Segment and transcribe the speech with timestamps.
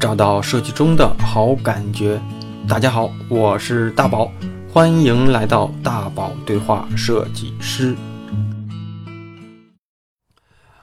[0.00, 2.20] 找到设计中的好感觉。
[2.68, 4.30] 大家好，我是大宝，
[4.72, 7.96] 欢迎来到大宝对话设计师。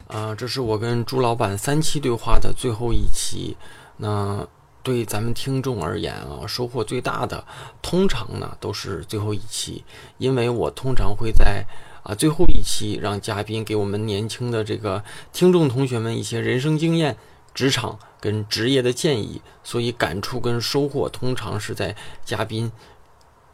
[0.07, 3.55] 啊，这是我跟朱老板三期对话的最后一期。
[3.95, 4.45] 那
[4.83, 7.41] 对咱们听众而言啊，收获最大的，
[7.81, 9.85] 通常呢都是最后一期，
[10.17, 11.65] 因为我通常会在
[12.03, 15.01] 啊最后一期让嘉宾给我们年轻的这个
[15.31, 17.15] 听众同学们一些人生经验。
[17.53, 21.95] 职场跟职业的建议，所以感触跟收获通常是在
[22.25, 22.71] 嘉宾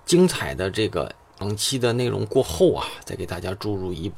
[0.05, 4.09] 精彩的这个两期的内容过后啊，再给大家注入一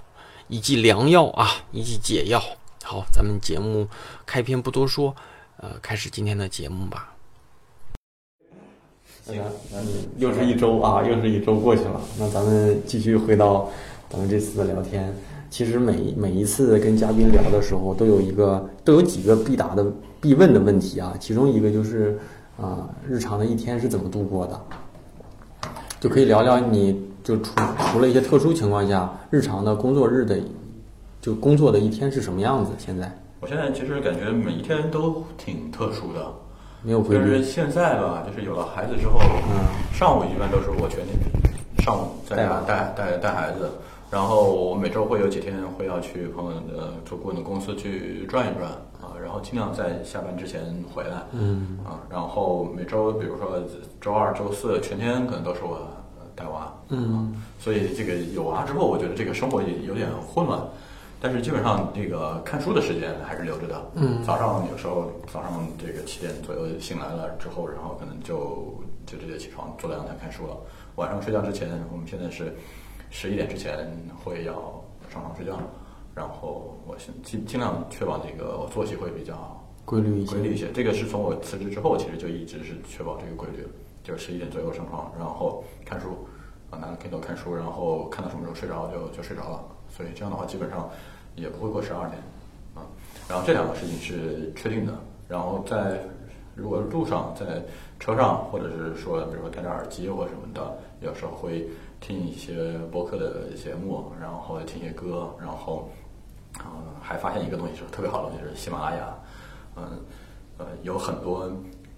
[0.47, 2.39] 一剂良药啊，一剂解药。
[2.83, 3.87] 好，咱们节目
[4.27, 5.15] 开篇不多说，
[5.57, 7.15] 呃，开始今天的节目吧。
[9.25, 13.71] 行，那你又是一周啊，又是一周过去了，那咱们继续回到
[14.07, 15.17] 咱们这次的聊天。
[15.53, 19.85] 其实每每一次跟嘉宾聊的时候，都有一个都有几个必答的
[20.19, 21.13] 必问的问题啊。
[21.19, 22.17] 其中一个就是
[22.59, 24.59] 啊，日常的一天是怎么度过的？
[25.99, 27.53] 就可以聊聊你就除
[27.91, 30.39] 除了一些特殊情况下，日常的工作日的
[31.21, 32.71] 就工作的一天是什么样子？
[32.79, 36.33] 现在我现在其实感觉每一天都挺特殊的，
[36.81, 37.25] 没有规律。
[37.25, 39.61] 就是现在吧，就是有了孩子之后，嗯，
[39.93, 41.15] 上午一般都是我全天
[41.85, 43.69] 上午在家带带带孩子。
[44.13, 48.69] 然后我每周会有几天会要去朋友的做顾问的公司去转一转
[49.01, 50.61] 啊，然后尽量在下班之前
[50.93, 51.23] 回来。
[51.31, 53.59] 嗯啊，然后每周比如说
[53.99, 55.87] 周二、周四全天可能都是我
[56.35, 56.71] 带娃。
[56.89, 60.61] 嗯，所以这个有娃之后，我觉得这个生活也有点混乱，
[61.19, 63.81] 但是基本上这个看书的时间还是留着的。
[63.95, 70.55] 嗯，早上有时候早上这个七点左右醒来了之后，然后可能就就直接起床坐在阳台看书了。
[70.97, 72.55] 晚上睡觉之前，我们现在是。
[73.13, 73.87] 十一点之前
[74.23, 74.53] 会要
[75.07, 75.55] 上床睡觉，
[76.15, 79.55] 然后我尽尽尽量确保这个作息会比较
[79.85, 80.31] 规律一些。
[80.31, 83.67] 规律一些，这个是从我辞职之后，其实就一直是确保这个规律，
[84.03, 86.07] 就是十一点左右上床，然后看书，
[86.71, 89.63] 啊拿 Kindle 看书，然后看到什么时候睡着就就睡着了。
[89.89, 90.89] 所以这样的话，基本上
[91.35, 92.19] 也不会过十二点，
[92.73, 92.81] 啊，
[93.29, 94.93] 然后这两个事情是确定的。
[95.29, 96.01] 然后在
[96.55, 97.63] 如果路上在
[97.99, 101.69] 车上，或者是说比如说戴着耳机或什么的，有时候会。
[102.03, 105.89] 听一些播客的节目，然后听一些歌，然后，
[106.59, 106.65] 嗯，
[107.01, 109.15] 还发现一个东西是特别好的东西，是喜马拉雅，
[109.77, 109.83] 嗯，
[110.57, 111.49] 呃，有很多，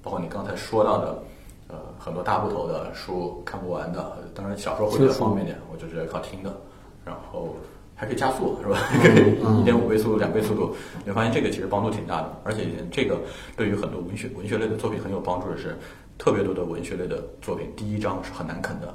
[0.04, 1.24] 包括你刚才说到的，
[1.70, 6.56] 呃，很多大部头的书看不完的，当然小说会比较方便点，我就直接靠听的，
[7.04, 7.56] 然后
[7.96, 8.78] 还可以加速，是吧？
[9.60, 13.18] 一点五倍速度、两倍速度，你会发现这个其实帮助挺大的，而且这个
[13.58, 15.76] 对于很多文学文学类的作品很有帮助的是，
[16.16, 18.94] 特别多的文学类的作品第一章是很难啃的。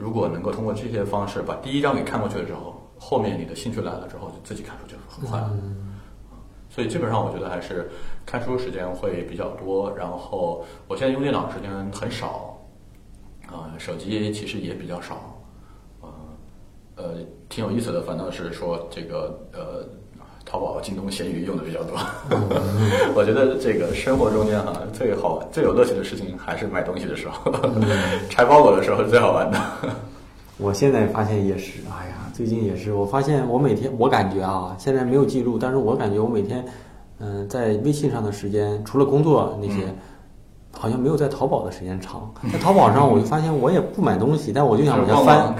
[0.00, 5.52] 如果能够通过这些方式把第一章给看过去了之后，后面你的兴趣来了之后，就自己看书就很快了。
[6.70, 7.90] 所以基本上我觉得还是
[8.24, 12.58] 看书时间会比较多，然后我现在用电脑时间很少，
[13.46, 15.38] 啊，手机其实也比较少，
[16.00, 16.08] 呃，
[16.96, 17.14] 呃，
[17.50, 19.86] 挺有意思的，反倒是说这个呃。
[20.50, 21.96] 淘宝、京东、闲鱼用的比较多，
[23.14, 27.52] 我觉得这个生活中间哈最好、最有乐趣的事情还是买东西的时候，
[28.28, 29.60] 拆包裹的时候是最好玩的。
[30.58, 36.64] 我现在发现也是，哎呀，最近也是，我发现我每天，我感觉啊，现在没有记录，但是我感觉我每天，
[37.20, 39.86] 嗯，在微信上的时间，除了工作那些。
[40.72, 45.52] 好像没有在淘宝的时间长，在淘宝上我就发现我也不买东西，但我就想往下翻。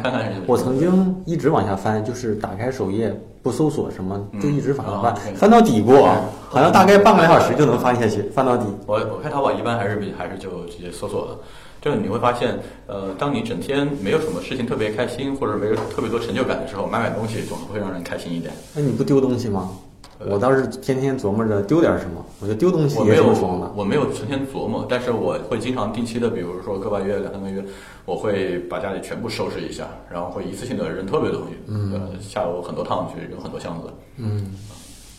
[0.47, 3.13] 我曾经一直往下翻，就是打开首页
[3.43, 6.09] 不搜索什么，就一直翻翻，翻到底过，
[6.49, 8.67] 好像大概半个来小时就能翻下去，翻到底。
[8.87, 11.39] 我我看淘宝一般还是还是就直接搜索的，
[11.81, 18.53] 就是你会发现，呃，当你整天没有什么事情特别开心，或者没有特别多成就感的时候，买买东西总是会让人开心一点。
[18.75, 19.71] 那你不丢东西吗？
[20.29, 23.73] 我倒是天天琢磨着丢点什么，我觉得丢东西也挺爽的。
[23.75, 27.65] 我没有成天琢磨，但是我会经常定期的，比如说个把月、两三个月，
[28.05, 31.55] 我会把家里全部收拾一下，然后会一次性的扔特别多东西。
[31.69, 33.89] 嗯，下楼很多趟去扔很多箱子。
[34.19, 34.53] 嗯，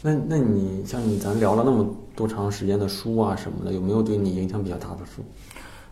[0.03, 1.83] 那那你像你咱聊了那么
[2.15, 5.23] 多长时间的书啊什么的，有没有对你影响比较大的书？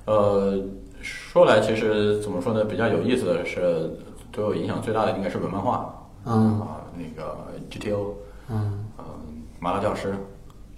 [0.05, 0.63] 呃，
[1.01, 2.63] 说来其实怎么说呢？
[2.63, 3.89] 比较有意思的是，
[4.31, 6.07] 对我影响最大的应该是文漫画。
[6.25, 7.35] 嗯啊，那个
[7.71, 8.13] GTO。
[8.49, 8.85] 嗯。
[9.61, 10.15] 麻辣教师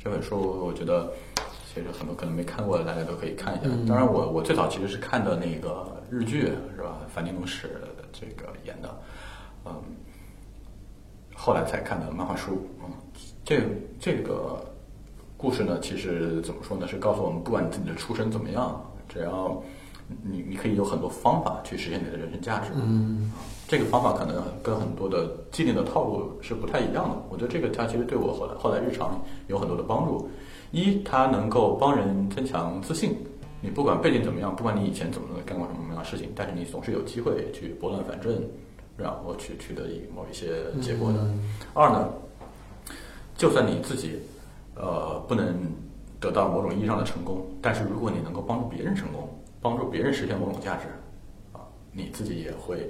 [0.03, 1.11] 这本书，我觉得
[1.71, 3.69] 其实很多可能没看过的，大家都可以看一下。
[3.87, 6.97] 当然，我我最早其实是看的那个日剧，是吧？
[7.13, 7.69] 樊丁龙史
[8.11, 8.99] 这个演的，
[9.65, 9.71] 嗯，
[11.35, 12.67] 后来才看的漫画书。
[12.83, 12.89] 嗯，
[13.45, 13.61] 这
[13.99, 14.65] 这个
[15.37, 16.87] 故事呢，其实怎么说呢？
[16.87, 19.61] 是告诉我们，不管你自己的出身怎么样，只要
[20.23, 22.71] 你你可以有很多方法去实现你的人生价值。
[22.73, 23.31] 嗯。
[23.71, 27.15] 这个方法可能跟很多的既定的套路是不太一样的。
[27.29, 30.29] 我觉得这个它其实对我后来后来日常有很多的帮助，
[30.71, 33.15] 一，它能够帮人增强自信。
[33.61, 38.43] 你不管背景怎么样，不管你以前怎么干过什么样的事情，但是你总是有机会去拨乱反正，
[38.97, 41.25] 然后去取得一某一些结果的。
[41.73, 42.09] 二呢，
[43.37, 44.19] 就算你自己
[44.75, 45.55] 呃不能
[46.19, 49.29] 得到某种意义上的成功，但是如果你能够帮助别人成功，
[49.61, 50.87] 帮助别人实现某种价值，
[51.53, 51.63] 啊，
[51.93, 52.85] 你自己也会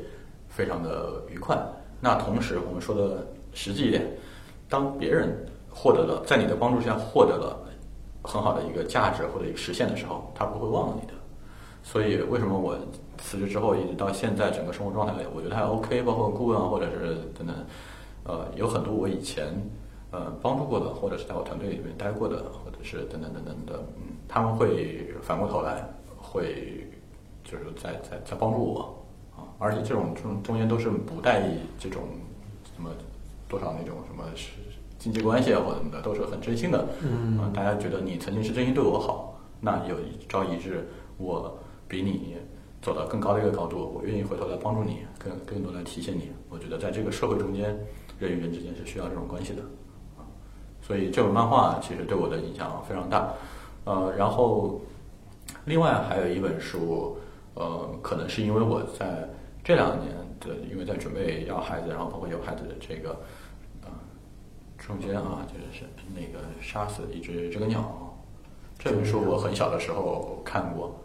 [0.52, 1.58] 非常的愉快。
[2.00, 4.06] 那同时，我们说的实际一点，
[4.70, 5.36] 当别人
[5.70, 7.58] 获得了在你的帮助下获得了
[8.22, 11.14] 很好的一个价值或者一个实现的时候，他不会忘了你的。
[11.84, 12.78] 所以，为什么我
[13.18, 17.56] 辞职之后一直到现在整个生活状态，我觉得还 OK，包括顾问，或者是等等，
[18.24, 19.48] 呃，有很多我以前
[20.12, 25.84] 呃帮助过的，或者是在我团队里面待过的，或者是等等等等的，嗯，他们会反过头来
[26.18, 26.88] 会
[27.44, 29.01] 就是在在在帮助我，
[29.62, 31.44] 而且这种中中间都是不带
[31.78, 32.02] 这种
[32.76, 32.90] 什么
[33.48, 34.54] 多少那种什么是
[34.98, 40.88] 经济关系啊或者什么的，都是很真心的，嗯、啊，大家觉得你曾经是真心对我好，那有一朝一日
[41.18, 42.38] 我比你
[42.82, 46.32] 走到更高的一个高度，我愿意回头来帮助你，更更多来提醒你。
[46.50, 47.78] 我觉得在这个社会中间，
[48.18, 49.62] 人与人之间是需要这种关系的，
[50.18, 50.26] 啊，
[50.82, 53.32] 所以这本漫画其实对我的影响非常大。
[53.84, 54.82] 呃，然后
[55.66, 57.18] 另外还有一本书，
[57.54, 59.30] 呃，可能是因为我在
[59.64, 63.12] 这两年的，因为在准备要孩子，然后包括有孩子的这个
[63.84, 63.90] 呃
[64.78, 65.86] 中间啊，就是
[66.16, 68.18] 那个杀死一只这个鸟
[68.80, 71.00] 这本书，我很小的时候看过，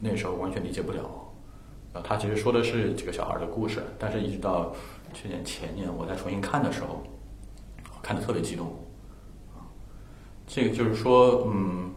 [0.00, 1.02] 那时候完全理解不了。
[1.92, 4.72] 啊，他其实说的是几个小孩的故事，但是一直到
[5.12, 7.02] 去年前年我再重新看的时候，
[8.02, 8.66] 看的特别激动。
[9.54, 9.62] 啊，
[10.46, 11.90] 这个就是说，嗯，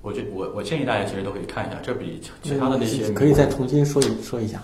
[0.00, 4.62] 我觉我我建议大家其实都可以看一下，这比其他的那些可以再重新说一说一下。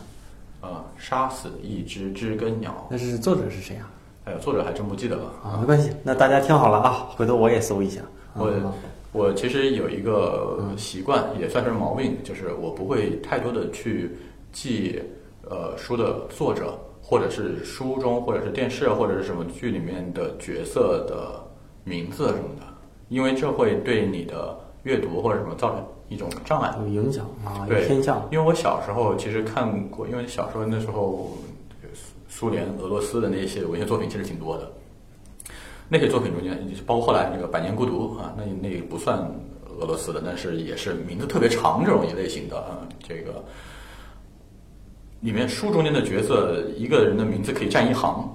[0.98, 3.90] 呃，杀死一只知更鸟，那是作者是谁啊？
[4.24, 5.24] 哎呀，作者还真不记得了。
[5.42, 8.02] 啊，没关系，那大家听好了啊，回头我也搜一下。
[8.34, 8.74] 我啊
[9.10, 14.16] 我其实有一个习惯，也算是毛病，就是我不会太多的去
[14.52, 15.00] 记
[15.48, 21.42] 呃书的作者，或者是书中，或者是电视，或者是什么剧里面的角色的
[21.84, 22.66] 名字什么的，
[23.08, 26.74] 因为这会对你的阅读或者什么造成一种障碍。
[26.80, 28.26] 有影响啊，有对偏向。
[28.30, 31.36] 因为我小时候其实看过，因为小时候那时候
[32.28, 34.70] 苏苏联、俄罗斯的那些文学作品其实挺多的。
[35.88, 36.56] 那些作品中间，
[36.86, 39.18] 包括后来那个《百年孤独》啊，那那个不算
[39.80, 42.86] 俄罗斯的，但是也是名字特别长这种一类型的啊。
[43.02, 43.42] 这个
[45.20, 48.28] 里面书中间的角色，一个人的名字可以占一行。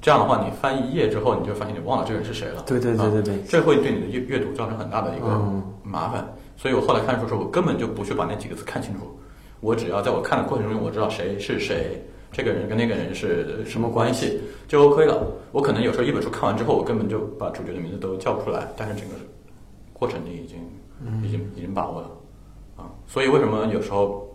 [0.00, 2.62] 这样的话，你翻一页之后，你就发现你忘了这个人是谁了。
[2.66, 6.26] 对对对对对啊这会对你的阅阅读造成很大的一个嗯麻烦。
[6.62, 9.18] 所以我后来看书的时候，我根本就不去把那几个字看清楚，
[9.58, 12.00] 我只要在我看的过程中，我知道谁是谁，
[12.30, 15.26] 这个人跟那个人是什么关系，就 OK 了。
[15.50, 19.16] 我可能有时候一本书看完之后，我根本就把主角的名字都叫不出来，但是整个
[19.92, 20.60] 过程你已经
[21.24, 22.10] 已经已经把握了
[22.76, 22.86] 啊。
[23.08, 24.32] 所以为什么有时候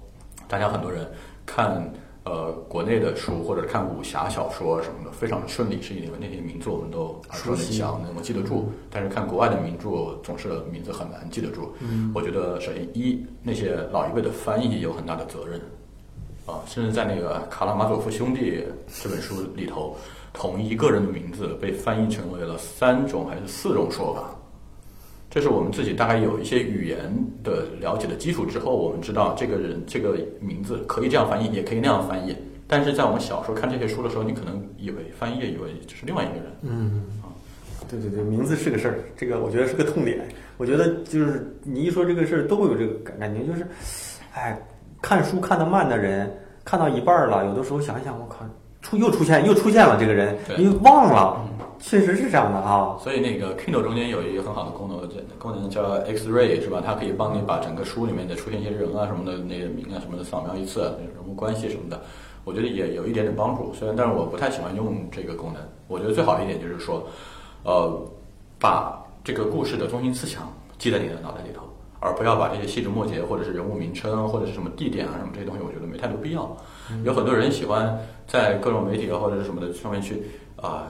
[0.49, 1.09] 大家很多人
[1.45, 1.89] 看
[2.27, 8.69] 呃国内的书或者看武侠小说什么的非常顺利，是因为那些名字我们都耳熟能详，能够记得住。
[8.89, 11.73] 但是看国外的名著，总是名字很难记得住。
[12.13, 15.59] 我觉得首先一那些老一辈的翻译有很大的责任
[16.45, 18.51] 啊，甚至在那个《卡拉马佐夫兄弟》
[19.01, 19.95] 这本书里头，
[20.33, 24.36] 同一个人的名字被翻译成为了三种还是四种说法。
[25.37, 26.97] 这是我们自己大概有一些语言
[27.43, 32.35] 的了解的基础之后，我们知道这个人这个名字可以这样翻译，也可以那样翻译。
[32.65, 36.45] 但是在我们小时候看这些书的时候，你可能以为翻译，以为这是另外一个人。
[36.63, 37.03] 嗯，
[37.87, 40.27] 对对对，名字是个事儿，这个我觉得是个痛点。
[40.57, 43.63] 我觉得就是你一说这个事儿，都会有这个感感觉，就是，
[44.33, 44.59] 哎，
[45.03, 46.35] 看书看得慢的人，
[46.65, 48.43] 看到一半儿了，有的时候想一想，我靠，
[48.81, 51.47] 出又出现又出现了这个人，对你忘了，
[51.79, 52.97] 确实是这样的啊。
[53.01, 54.99] 所以那个 Kindle 中间有一个很好的功能，
[55.37, 56.81] 功能叫 X-ray 是吧？
[56.85, 62.01] 它可以帮你把整个书里面的出现一些人啊什么的那个名啊什么的扫描一次，人物关系什么的，
[62.43, 63.73] 我觉得也有一点点帮助。
[63.73, 67.07] 虽然但是我不太喜欢用这个功能，我觉得最好的一点就是说，
[67.63, 67.99] 呃，
[68.59, 71.63] 把这个故事的中心思想记在你的脑袋里头，
[71.99, 76.55] 而不要把这些细枝末节或者是人物名称或者是什么地点啊什么这些东西，我觉得没太多必要。
[77.03, 80.23] 有很多人喜欢在各种媒体啊或者是什么的上面去
[80.55, 80.87] 啊、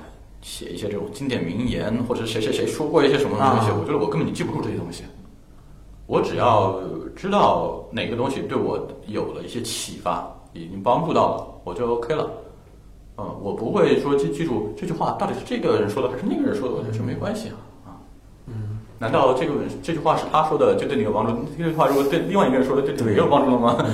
[0.47, 5.03] 写一些这种经典名言，或者谁谁谁说过一些什么东西，啊我觉得我根本就记不住这些东西。
[6.05, 6.79] 我只要
[7.13, 12.31] 知道哪个东西对我有了一些启发，已经帮助到了，我就 OK 了。
[13.17, 17.89] 嗯，我不会说记记住这句话到底是这个人说的还是那个人说的，我觉得这没关系啊啊。
[18.45, 21.43] 嗯，难道这个这句话是他说的就对你有帮助？
[21.57, 23.85] 这句话如果对另外一个人说的，对你没有帮助了吗？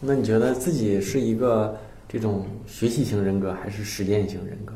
[0.00, 1.74] 那你觉得自己是一个
[2.06, 4.74] 这种学习型人格还是实践型人格？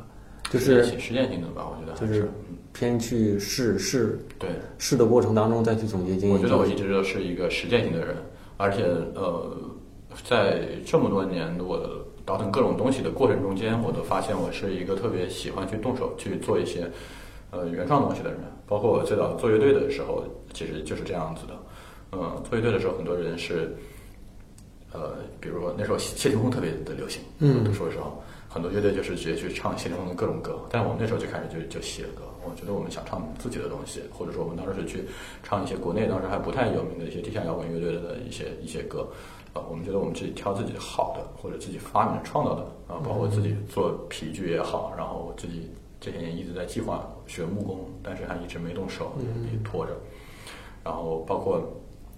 [0.50, 6.38] 就是实践性的吧，我觉得还就是嗯偏去试试对，试的过程当中再去总结经验。
[6.38, 8.16] 我觉得我一直都是一个实践型的人，
[8.56, 9.50] 而且呃，
[10.24, 11.80] 在这么多年我
[12.24, 16.88] 倒腾各种东西的过程中间，我都发现我是一个特别喜欢去动手去做一些
[17.50, 18.38] 呃原创东西的人。
[18.66, 21.54] 包括我最早做乐队的时候，其实就是这样子的。
[22.12, 23.74] 嗯，做乐队的时候，很多人是
[24.92, 30.58] 呃，比如说那时候谢谢霆锋特别的流行，嗯读书的时候，很多乐队就是直接去唱谢霆锋的各种歌。
[30.70, 35.04] 但我们那时候就开始就就写歌，我觉得我们想唱自己的东西，或者说我们当时是去
[35.42, 39.06] 唱一些国内当时还不太有名的一些地下摇滚乐队的一些一些歌。
[39.54, 49.92] 啊，我们觉得我们自己挑自己好的，或者自己发明、创造的啊，包括自己做皮具也好，然后我自己这些年一直在计划学木工，但是还一直没动手，也也拖着。
[50.84, 51.62] 然后包括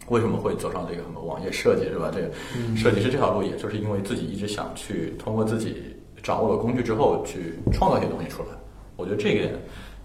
[0.09, 2.11] 为什么会走上这个什么网页设计是吧？
[2.13, 2.29] 这个
[2.77, 5.90] 设计师这条路，也就是因为自己一直想去通过自己
[6.23, 8.49] 掌握了工具之后，去创造一些东西出来。
[8.97, 9.55] 我觉得这个点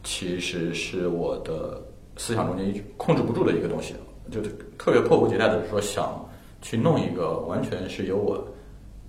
[0.04, 1.82] 其实是我的
[2.18, 3.94] 思想中间一直控制不住的一个东西，
[4.32, 6.26] 就是特别迫不及待的说想
[6.62, 8.42] 去弄一个完全是由我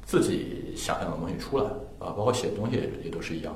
[0.05, 1.65] 自己想象的东西出来
[1.99, 3.55] 啊，包括写东西也也都是一样。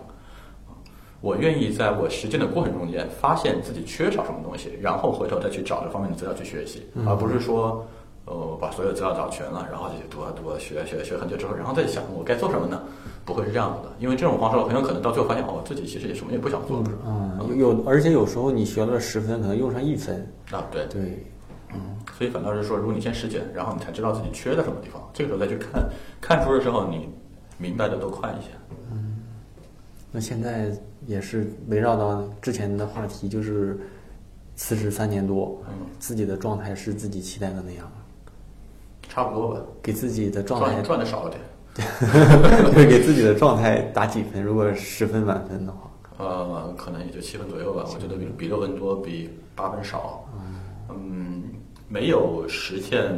[1.20, 7.86] 我愿意在我实践的过程中间发现自己缺少什么东西，然后回头再去找这方面的资料去学习，而不是说，
[8.24, 12.82] 呃，把所有资料找全了，然后就去读啊读啊学啊学啊学很久之后，然后再想我该做什么呢？
[13.30, 16.82] 不会是这样子的，因为这种方式很有可能到最后发现，哦，自己其实也什么也不想做。
[17.06, 20.26] 嗯，有有，而且有时候你学了十分，可能用上一分。
[20.50, 21.24] 啊，对，对，
[21.72, 21.80] 嗯
[22.18, 25.88] 所以反倒是说，如果你先实践，然后你才知道自己缺在什么地方，这个时候再去看，
[26.20, 27.08] 看书的时候，你
[27.56, 28.50] 明白的都快一些。
[28.90, 29.16] 嗯
[30.12, 33.78] 那现在也是围绕到之前的话题，就是
[34.56, 37.92] 辞职三年多，嗯，自己的状态是自己期待的那样吗，
[39.08, 41.40] 差不多吧，给自己的状态赚赚的少一点。
[42.72, 44.42] 就是给自己的状态打几分？
[44.42, 47.84] 如果十分满分的话，呃，可能也就七分左右吧。
[47.86, 50.24] 我觉得比比六分多，比八分少。
[50.88, 51.44] 嗯，
[51.88, 53.12] 没有实现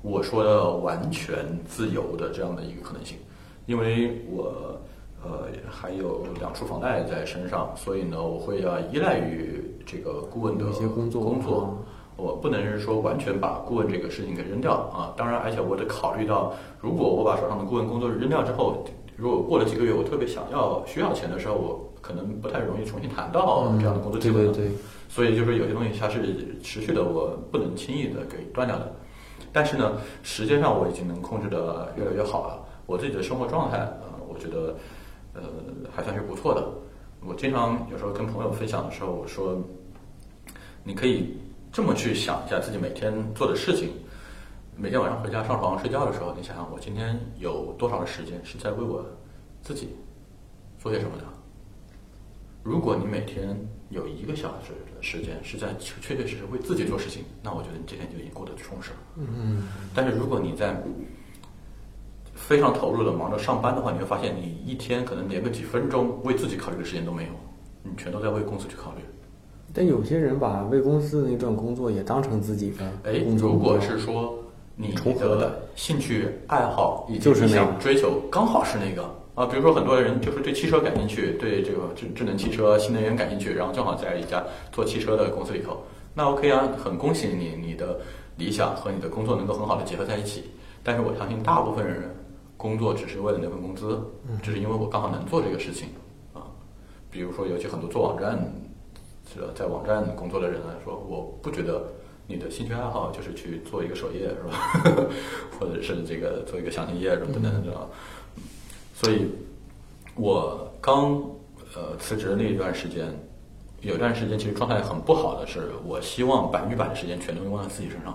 [0.00, 3.18] 我说的完全自由的这样的一个可能性，
[3.66, 4.80] 因为我
[5.24, 11.76] 呃还有两处房贷在身上，所以呢，我会要依赖于这个顾问的一些工作工作。
[12.22, 18.84] 我不能是说完全把顾问这个事情给扔掉啊，当然，而且我得考虑到，如果我把手上的顾问工作扔掉之后，
[19.16, 24.44] 如果过了几个月我特别想要需要钱的时候，我可能不太容易重新谈到这样的工作机会。
[24.44, 24.70] 对对对，
[25.08, 28.94] 所以就是有些东西它是持续的，我不能轻易的给断掉的。
[29.52, 34.74] 但是呢，时间上我已经能控制的越来越好了，我自己的生活状态，呃，我觉得
[35.34, 35.42] 呃
[35.94, 36.66] 还算是不错的。
[37.24, 39.60] 我经常有时候跟朋友分享的时候，我说，
[40.82, 41.36] 你可以
[41.72, 43.94] 这么去想一下自己每天做的事情。
[44.76, 49.02] 每天晚上回家上床睡觉的时候，你想想我今天有多少的时间是在为我
[49.62, 49.96] 自己
[50.78, 51.24] 做些什么的？
[52.62, 58.96] 如果你每天有一个小时的时间是在确确实实为自己做事情，那我觉得你这天就已经过得充实了。
[59.16, 59.62] 嗯，
[59.94, 60.76] 但是如果你在
[62.34, 67.30] 非常投入的忙着上班的话，你会发现你一天可能连个几分钟为自己考虑的时间都没有，
[67.82, 69.00] 你全都在为公司去考虑。
[69.74, 74.34] 但有些人把为公司的那段工作也当成自己的哎，工作如果是说
[74.76, 85.78] 你重合的的兴趣爱好以及就是那想追求刚好是那个啊，比如说很多人就是对汽车感兴趣，对这个智智能汽车、新能源感兴趣，然后正好在一家做汽车的公司里头，
[86.12, 87.98] 那 OK 啊，很恭喜你，你的
[88.36, 90.44] 理想和你的工作能够很好的结合在一起。
[90.82, 92.02] 但是我相信大部分人
[92.58, 93.98] 工作只是为了那份工资，
[94.42, 95.88] 只是因为我刚好能做这个事情
[96.34, 96.44] 啊。
[97.10, 98.38] 比如说，尤其很多做网站，
[99.34, 101.84] 这个在网站工作的人来说，我不觉得
[102.26, 105.06] 你的兴趣爱好就是去做一个首页是吧，
[105.58, 107.88] 或者是这个做一个详情页什么等等等等。
[108.94, 109.26] 所以，
[110.14, 111.20] 我刚
[111.74, 113.08] 呃辞职那一段时间，
[113.80, 118.12] 有一段时间其实状态很不好的是，我希望百分之百的时间全都用在自己身上。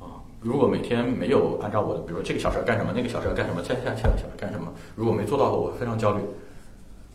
[0.00, 6.22] 啊，如果每天没有按照我的，比如说这个小时要干什么，那个小时要干什么，下下下个小时干什么，如果没做到的话，我会非常焦虑。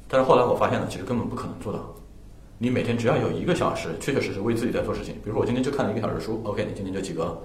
[0.08, 1.80] 但是后来我发现呢，其实根本不可能做到。
[2.58, 5.14] 你每天只要有一个小时，确确实实为自己在做事情。
[5.16, 7.38] 比如说我今天就看了一个小时书，OK，你今天就及格了。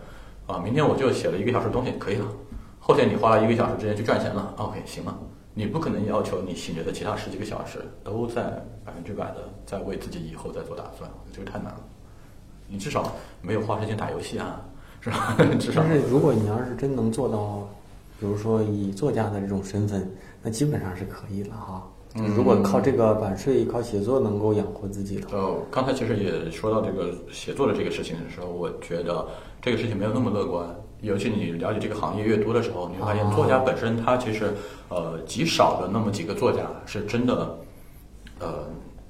[0.46, 2.26] 啊，明天我就写了一个小时东西，可以了。
[2.80, 5.16] 后天你花了一个小时时间去赚钱了，OK，行了。
[5.54, 8.42] 你不可能要求你醒着的其他十几个小时都在
[8.84, 11.80] 百分之百的在为自己以后在做打算，这个太难了。
[12.66, 14.64] 你至少没有花时间打游戏啊，
[15.02, 15.36] 是吧？
[15.76, 17.68] 但是如果你要是真能做到，
[18.18, 20.10] 比如说以作家的这种身份，
[20.42, 21.86] 那基本上是可以了哈。
[22.14, 29.26] 嗯如果靠这个版税、靠写作能够养活自己的话，呃，刚才其实也说到这个写作的这个事情的时候，我觉得
[29.62, 30.68] 这个事情没有那么乐观。
[31.00, 34.52] 尤其你了解这个行业越多的时候，你会发现作家本身他其实
[34.88, 37.58] 呃极少的那么几个作家是真的
[38.38, 38.66] 呃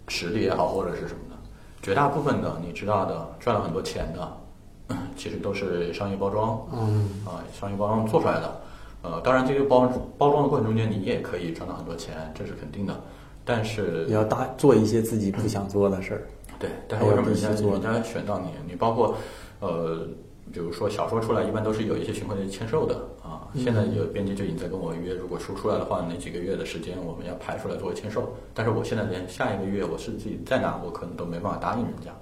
[0.09, 1.37] 实力也好，或者是什么的，
[1.83, 8.62] 绝大部分的你知道的赚了很多钱的，其实都是商业包装，嗯啊，商业包装做出来的。
[9.03, 12.99] 呃，当然这个包包装的过程中间，你也可以赚到很多钱，这是肯定的。
[13.45, 16.23] 但是也要大做一些自己不想做的事儿。
[16.61, 18.47] 对，但是为什么人家做人家选到你？
[18.69, 19.17] 你包括
[19.59, 20.07] 呃，
[20.53, 23.49] 比如说小说出来，一般都是有一些群会的签售的啊。
[23.57, 28.33] 现在有编辑就已经在跟我约，如果书出来的话，哪几个月的时间我们要排出来作为签售。
[28.55, 32.13] 但是我现在连下一个月我是自己在哪，我可能都没办法答应人家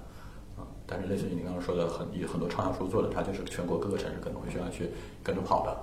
[0.57, 0.65] 啊。
[0.87, 4.89] 但是类似于你刚刚说的，很有很多畅销书做的，它就是全国各个城市可能会需要去
[5.21, 5.77] 跟着跑的啊。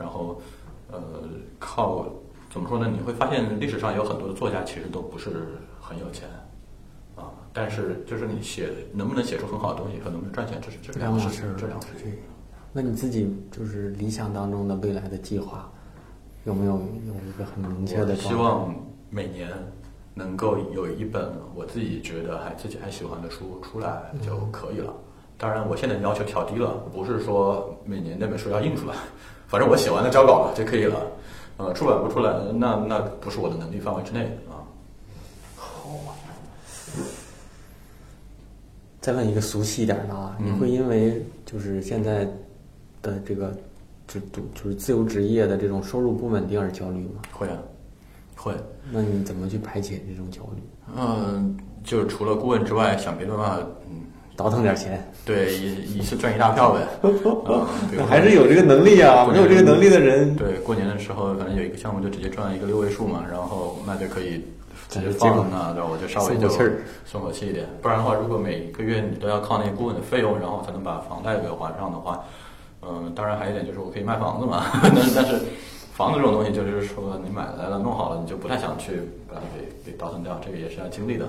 [0.00, 0.40] 然后
[0.90, 0.98] 呃，
[1.58, 2.06] 靠
[2.50, 2.90] 怎么说呢？
[2.90, 6.28] 你会发现历史上有很多的作家其实都不是很有钱。
[7.16, 12.14] 啊，但是就是你写能不能写出很好的东西和能不能赚钱，这是这两两码事这两个事情。
[12.72, 15.70] 那你自己就是理想当中的未来的计划，
[16.44, 18.16] 有没有有一个很明确的？
[18.16, 18.74] 希望
[19.10, 19.50] 每年
[20.14, 24.94] 能够有一本我自己觉得还自己还喜欢的书出来就可以了。
[25.36, 28.94] 当然，我现在要求调低了，不是说每年那本书要印出来，
[29.50, 31.02] 反正我写完了交稿了就可以了。
[31.56, 34.62] 呃，出版不出来，那那不是我的能力范围之内啊。
[35.56, 35.90] 好
[39.00, 42.24] 再问一个俗气一点的啊，嗯你会因为就是现在
[43.02, 43.52] 的这个
[44.06, 47.20] 就就就是自由职业的这种收入不稳定而焦虑吗？
[47.32, 47.58] 会啊，
[48.36, 48.54] 会。
[48.92, 50.62] 那你怎么去排解这种焦虑？
[50.96, 54.02] 嗯，就是除了顾问之外，想别的办法，嗯，
[54.40, 56.80] 倒腾点钱，对，一一次赚一大票呗。
[57.52, 57.68] 啊
[58.08, 59.26] 还是有这个能力啊。
[59.30, 64.42] 没有这个能力的人，对，过年的时候反正有一个项目就直接赚一个六位数嘛，然后那就可以
[64.88, 65.88] 直接放那，对吧？
[65.92, 66.72] 我就稍微就松口气儿
[67.04, 67.66] 松口气一点。
[67.82, 72.24] 不然的话，如果每个月你都要靠那个顾问的费用，然后才能把房贷给还上的话，
[72.80, 75.34] 嗯，当然还有一点就是我可以卖房子嘛，但 是但是
[75.92, 81.28] 房子这种东西就是说你买来了弄好了，你就不太想去把它给给倒腾掉，这个也是要经历的，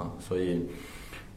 [0.00, 0.66] 嗯，所以。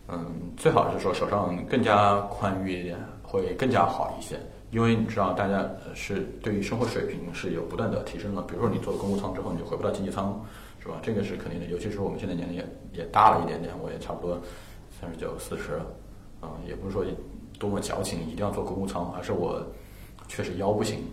[0.07, 0.25] 嗯，
[0.57, 4.37] 最好是说手上更加宽裕一点，会更加好一些。
[4.71, 8.41] 因为你知道，大家是对于生活水平是有不断的提升的。
[8.41, 10.43] 比如说你做了公务舱之后，你就回不到经济舱，
[10.79, 10.95] 是吧？
[11.01, 11.67] 这个是肯定的。
[11.67, 14.41] 尤其是我们现在年龄也也大了一点点，我也差不多
[14.99, 15.75] 三十九、四十，
[16.41, 17.05] 啊、也不是说
[17.59, 19.63] 多么矫情，一定要做公务舱，而是我
[20.27, 21.03] 确实腰不行，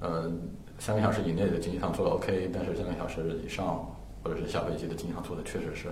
[0.00, 0.40] 嗯，
[0.78, 3.86] 三个小时以内的经济舱做的 OK，但是三个小时以上
[4.24, 5.88] 或者是下飞机的经济舱做的确实是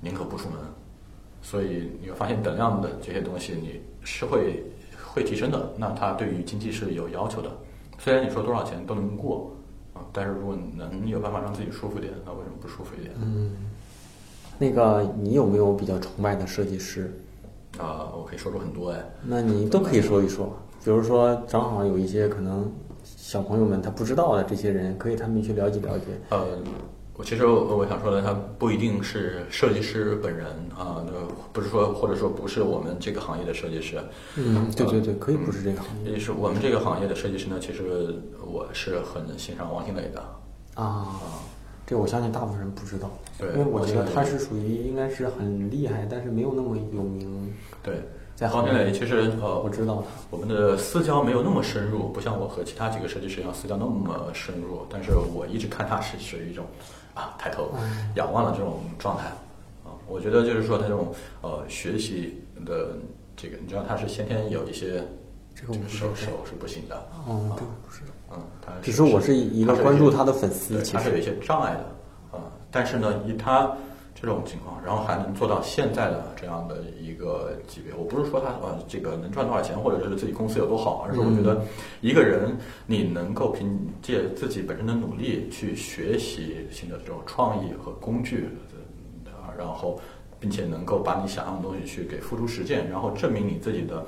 [0.00, 0.58] 宁可不出门。
[1.48, 4.64] 所以你会发现等量的这些东西你是会
[5.14, 7.48] 会提升的，那它对于经济是有要求的。
[8.00, 9.52] 虽然你说多少钱都能过
[9.94, 13.14] 啊，但是如果能有办法让自己舒服点，那为什么不舒服一点？
[13.22, 13.52] 嗯
[14.58, 17.12] 那个你有没有比较崇拜的设计师？
[17.78, 19.04] 啊、我可以说出很多哎。
[19.22, 20.52] 那你都可以说一说。
[20.82, 22.72] 比如说，正好有一些可能
[23.04, 26.06] 小朋友们他不知道的这些人，可以他们去了解了解。
[26.30, 26.58] 呃，
[27.16, 31.12] 我其实我我想说的，他不一定是设计师本人啊，那
[31.52, 33.98] 不是说或者说不是我们这个行业的设计师。
[34.36, 38.14] 嗯，对对对，可以不是这个行业也是我们这个行业的设计师呢，其实
[38.46, 40.22] 我是很欣赏王新磊的。
[40.74, 41.18] 啊。
[41.88, 47.54] 这我相信大部分人不知道，对因为我觉得他是属于应该是很厉害，但是没有那么有名。
[47.80, 48.02] 对，
[48.34, 50.08] 在王新磊其实呃，我知道他。
[50.30, 54.84] 我们的私交没有那么深入，不像我和其他几个设计师一样私交那么深入。
[54.90, 56.64] 但是我一直看他是属于一种
[57.16, 57.72] 啊抬头
[58.14, 59.24] 仰望的这种状态
[59.84, 59.90] 啊。
[60.06, 62.90] 我觉得就是说他这种呃学习的
[63.36, 65.02] 这个，你知道他是先天有一些
[65.54, 66.94] 这个手手是不行的，
[67.26, 68.02] 哦，这个不是。
[68.30, 72.44] 嗯，他只是我是一个关注他的粉丝他是有一些障碍的啊。
[72.70, 73.72] 但是呢，以他
[74.18, 81.62] 这种情况，然后还能做到现在的这样的一个级别，我不是说他呃这个能赚多少钱，或者是自己公司有多好，而是我觉得
[82.00, 88.48] 一个人你能够凭借自己本身的努力去学习新的这种创意和工具，
[89.26, 90.00] 啊，然后
[90.40, 94.06] 并且能够把你想要的东西去给付诸实践，然后证明你自己的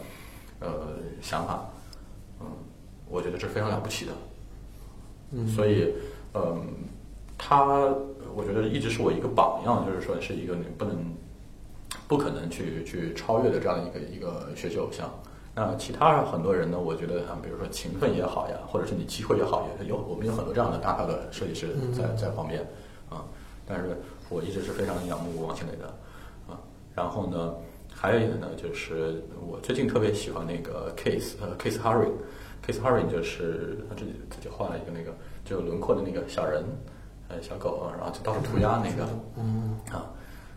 [0.60, 1.68] 呃想法，
[2.40, 2.46] 嗯，
[3.10, 4.12] 我觉得这非常了不起的。
[5.30, 5.92] 嗯所以，
[6.32, 6.66] 嗯，
[7.38, 7.94] 他
[8.34, 10.96] 我觉得一直是我一个榜样，就是说是一个你不能、
[12.06, 15.08] 不可能去去超越的这样的一个一个学习偶像。
[15.54, 22.60] 那其他很多人呢，我觉得像比如说勤奋也好呀，或者是你机会也好，也有我们有很多这样的大牌的设计师在在旁边
[23.08, 23.24] 啊。
[23.66, 23.96] 但是
[24.28, 25.86] 我一直是非常仰慕王心磊的
[26.46, 26.58] 啊。
[26.94, 27.54] 然后呢，
[27.92, 32.12] 还有一个呢，就是我最近特别喜欢那个 Case 呃 Case Haring。
[32.64, 36.62] Case Haring 就是他自己自己画了一个那个就轮廓的那个小人，
[37.28, 40.10] 呃小狗，然后就到处涂鸦那个，嗯啊，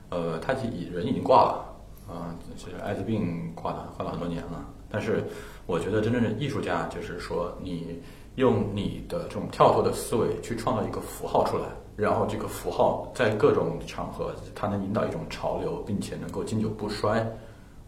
[0.09, 1.65] 呃，他已人已经挂了，
[2.07, 4.65] 啊，就是艾滋病挂了，挂了很多年了。
[4.89, 5.23] 但是
[5.65, 8.01] 我觉得真正的艺术家就是说，你
[8.35, 17.19] 用你的这种跳脱的思维去创造一个符号出来，然后这个符号在各种场合它能引导一种潮流，并且能够经久不衰，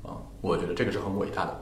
[0.01, 1.59] 啊，我觉得这个是很伟大的。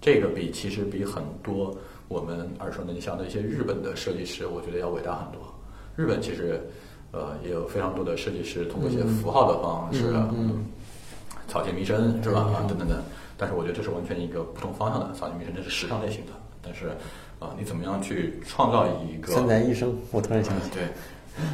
[0.00, 5.42] 这个比其实比很多我们耳熟能详的一些日本的设计师，我觉得要伟大很多。
[5.98, 6.60] 日本其实
[7.10, 10.64] 呃也有非常多的设计师通过一些符号的方式，嗯，
[11.48, 12.42] 草间弥生是吧？
[12.42, 12.96] 啊，等等等。
[13.36, 15.12] 但是我觉得这是完全一个不同方向的。
[15.12, 16.32] 草间弥生这是时尚类型的，
[16.62, 16.90] 但是
[17.40, 19.92] 啊，你怎么样去创造一个三宅一生？
[20.12, 20.84] 我突然想起，对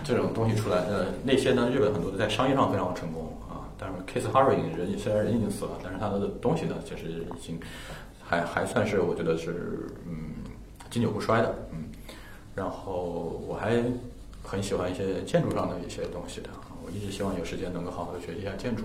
[0.04, 3.64] 这种东西出来，呃，那些呢，日本很多都在商业上非常成功啊。
[3.78, 7.58] 但是 Kiss Haring 人虽然人已经死了，但是他的东西呢，其实已经。
[8.26, 10.32] 还还算是我觉得是嗯
[10.88, 11.84] 经久不衰的嗯，
[12.54, 13.84] 然后我还
[14.44, 16.50] 很喜欢一些建筑上的一些东西的，
[16.84, 18.84] 我一直希望有时间能够好好的学习一下建筑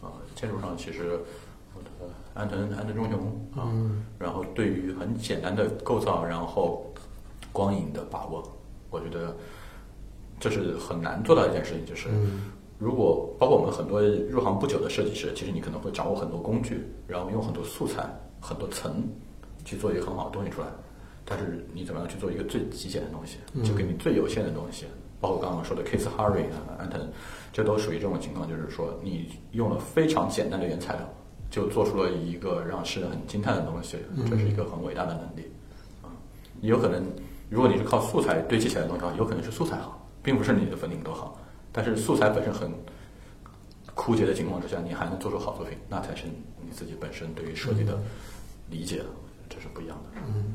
[0.00, 1.20] 啊，建筑上其实
[1.74, 3.70] 我的安藤安藤忠雄啊，
[4.18, 6.92] 然后对于很简单的构造，然后
[7.52, 8.42] 光影的把握，
[8.90, 9.36] 我觉得
[10.40, 12.08] 这是很难做到一件事情，就是
[12.78, 18.08] 如果包括我们很多入行不久的设计师，其实你可能会掌握很多工具，然后用很多素材。
[18.46, 19.02] 很多层
[19.64, 20.66] 去做一个很好的东西出来，
[21.24, 24.84] 但是你怎么样去做一个最极简的东西，就给你最有限的东西，
[25.20, 27.00] 包括刚刚说的 Case Harry 啊、安藤，
[27.52, 31.08] 这都属于这种情况，就是说你用了非常简单的原材料，
[31.50, 33.96] 就做出了一个让世人很惊叹的东西，
[34.28, 35.50] 这是一个很伟大的能力
[36.02, 36.12] 啊。
[36.60, 37.02] 有可能
[37.48, 41.40] 如果你是靠素材堆砌起来的东西，有可能是素材好，并不是你的粉底多好，
[41.72, 42.70] 但是素材本身很
[43.94, 46.26] 枯竭的情况之下，你还能做出好作品，那才是
[46.60, 47.98] 你自己本身对于设计的。
[48.70, 49.02] 理解，
[49.48, 50.20] 这是不一样的。
[50.26, 50.54] 嗯，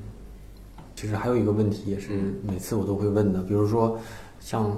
[0.99, 2.09] 其实还有一个问题，也是
[2.45, 3.97] 每次我都会问的，比如说，
[4.37, 4.69] 像，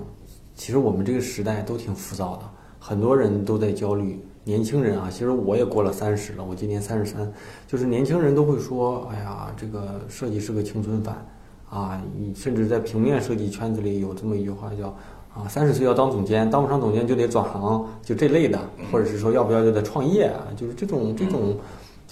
[0.54, 2.44] 其实我们这个时代都挺浮躁的，
[2.80, 4.24] 很多人都在焦虑。
[4.44, 7.34] 年轻人啊，其实我也过了三十了，我今年三十三，
[7.68, 11.26] 就是年轻人都会说，哎呀，这个设计是个青春饭
[11.68, 12.00] 啊，
[12.36, 14.90] 甚至在平面设计圈子里有这么一句话叫
[15.34, 18.60] 啊，三十岁要当总监，当不上总监就得转行，就这类的，
[18.92, 21.58] 或者是说要不要就得创业啊，就是这种这种。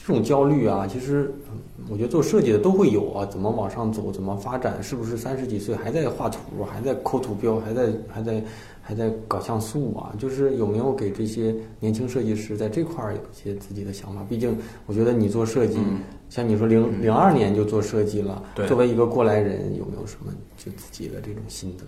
[0.09, 1.31] 这种焦虑啊，其实
[1.87, 3.23] 我觉得做设计的都会有啊。
[3.27, 4.11] 怎么往上走？
[4.11, 4.81] 怎么发展？
[4.81, 8.43] 是不是三十几岁还在画图，还在抠图标，还在还在
[8.81, 10.11] 还在搞像素啊？
[10.17, 14.25] 就是有没有给这些年轻设计师在这块儿有一些自己的想法？
[14.27, 15.77] 毕竟我觉得你做设计，
[16.27, 21.83] 像你说零零二年就做设计了，作为一个过来人，有没有什么就自己的这种心得？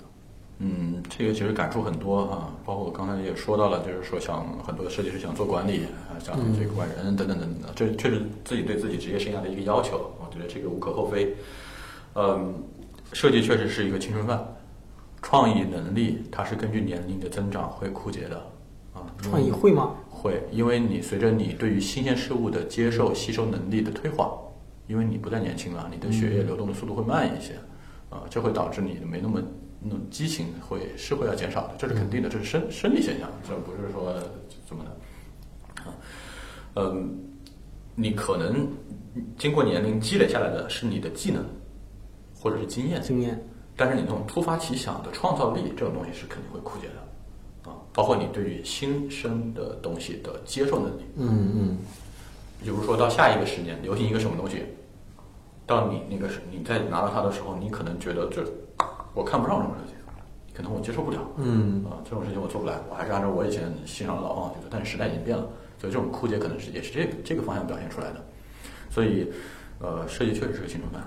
[0.63, 11.35] 嗯，这个其实感触很多啊，包括我刚才也说到了，就是说想很多的设计师想做管理啊，想这个管人等等等等，这确实自己对自己职业生涯的一个要求，我觉得这个无可厚非。
[12.13, 12.53] 嗯，
[13.11, 14.39] 设计确实是一个青春饭，
[15.23, 18.37] 创意能力它是根据年龄的增长会枯竭的
[18.93, 19.01] 啊。
[19.19, 19.95] 创意会吗？
[20.11, 24.37] 会，因为你随着你对于新鲜事物的接受、吸收能力的退化，
[24.85, 27.53] 因为你不再年轻了，你的血液流动的速度会慢一些
[28.11, 29.41] 啊，这会导致你没那么。
[29.83, 34.13] 那种激情会是会要减少的，这是肯定的，这是生生理现象，这不是说
[34.67, 34.91] 怎么的
[35.83, 35.93] 啊？
[36.75, 37.17] 嗯，
[37.95, 38.67] 你可能
[39.39, 41.43] 经过年龄积累下来的是你的技能
[42.39, 43.43] 或者是经验，经验，
[43.75, 51.77] 但是你那种突发奇想的创造力这种东西是肯定会枯竭的啊，包括你对于新生的东西的接受能力，嗯嗯，
[52.61, 54.63] 比如说到下一个十年流行一个什么东西，
[55.65, 58.45] 到你那个你在拿到它的时候，你可能觉得这。
[59.13, 59.95] 我看不上这种事情，
[60.53, 61.19] 可能我接受不了。
[61.37, 64.69] 嗯啊，这种事情我做不来，我还是按照我以前欣赏的老方法去做。
[64.71, 65.43] 但是时代已经变了，
[65.77, 68.23] 所以这种枯竭可能是也是这个这个方向表现出来的。
[68.89, 69.31] 所以，
[69.79, 71.01] 呃，设计确实是个青春饭，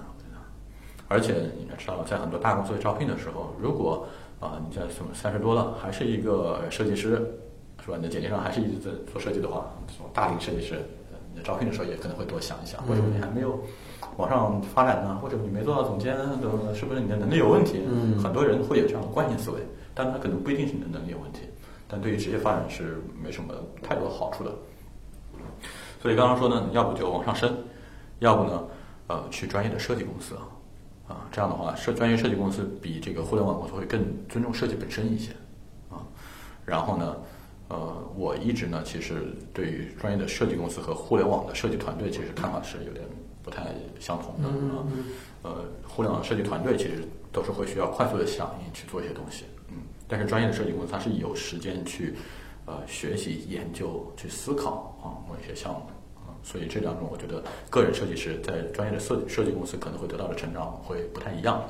[1.08, 4.06] 而且你知道，在很多大公司招聘的时候，如果
[4.40, 7.10] 啊你在什么三十多了还是一个设计师，
[7.84, 7.96] 是吧？
[7.96, 10.80] 你的简历上还是一直在做设计的话，这种大龄设计师，
[11.34, 13.58] 你招聘的时候也可能会多想一想，为什么你还没有？
[14.16, 16.16] 往上发展呢，或者你没做到总监，
[16.74, 17.80] 是不是你的能力有问题？
[17.86, 19.58] 嗯，很多人会有这样的惯性思维，
[19.92, 21.40] 但他可能不一定是你的能力有问题，
[21.88, 24.52] 但对于职业发展是没什么太多好处的。
[26.00, 27.56] 所以刚刚说呢，要不就往上升，
[28.20, 28.62] 要不呢，
[29.08, 30.36] 呃，去专业的设计公司
[31.08, 35.32] 啊，这样的话，设专业设计公司比这个互联网公司会更尊重设计本身一些
[35.90, 35.98] 啊。
[36.64, 37.16] 然后呢，
[37.68, 43.04] 呃，我一直呢，其实对于专业的设计公司和互联网的设计团队，其实看法是有点。
[43.44, 43.66] 不太
[44.00, 44.82] 相同的啊，
[45.42, 49.76] 呃，互联网设计团队其实都是会需要快速的响应去做一些东西，嗯，
[50.08, 52.14] 但是专业的设计公司它是有时间去
[52.64, 55.80] 呃学习、研究、去思考啊某一些项目
[56.16, 61.62] 啊，所以这两种我觉得个人设计师在专业的设设计公司可能会得到的成长会不太一样，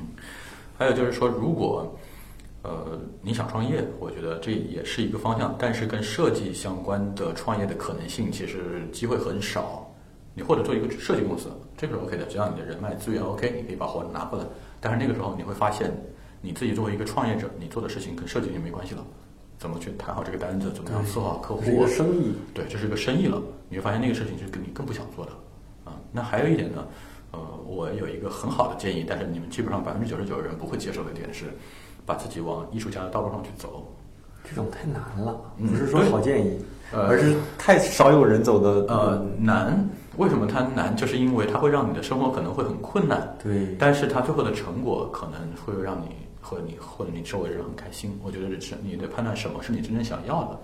[0.00, 0.06] 嗯，
[0.78, 1.94] 还有就是说，如果
[2.62, 9.84] 呃你想创业，我觉得这也是一个方向，但是跟设计相关的创业的可能性其实机会很少。
[10.38, 14.44] 你或者做一个设计公司，这个是 OK 的，只要你的人脉资源 OK，你可以把活拿过来。
[14.80, 15.90] 但是那个时候你会发现，
[16.40, 19.04] 你自己作为一个创业者，你做的事情跟设计已经没关系了，
[19.58, 22.34] 怎么去谈好这个单子，怎么样伺候好客户，是一个生意。
[22.54, 25.32] 对，这是一个生意了，你会发现那个事情是跟你更不想做的
[25.84, 25.98] 啊。
[26.12, 26.86] 那还有一点呢，
[27.32, 31.46] 呃，我有一个很好的建议，但是你们基本上百分之九十九的人不会接受的点是，
[32.06, 33.92] 把自己往艺术家的道路上去走。
[34.48, 38.92] 这种太难了，嗯不是说好建议，呃而是太少有人走的。
[38.92, 40.94] 呃，难，为什么它难？
[40.96, 46.08] 就是因为它会让你的生活可能会很困难，对，但是它最后的成果可能会让你
[46.40, 48.18] 和你或者你周围人很开心。
[48.24, 50.58] 我觉得是你得判断什么是你真正想要的。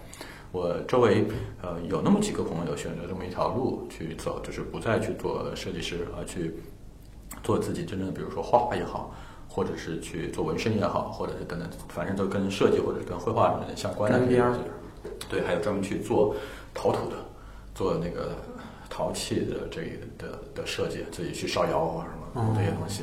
[0.52, 1.26] 我周围
[1.62, 6.54] 呃有那么几个朋友选择这么一条路去走，就是不再去做设计师，而去
[7.42, 9.12] 做自己真正的，比如说画画也好，
[9.48, 14.54] 或者是去做纹身也好，或者是等等，反正都跟设计或者跟绘画什么的相关的儿
[15.28, 16.34] 对，还有专门去做
[16.72, 17.16] 陶土的，
[17.74, 18.32] 做那个
[18.88, 19.88] 陶器的这个
[20.18, 23.02] 的的设计，自己去烧窑啊什么这些东西，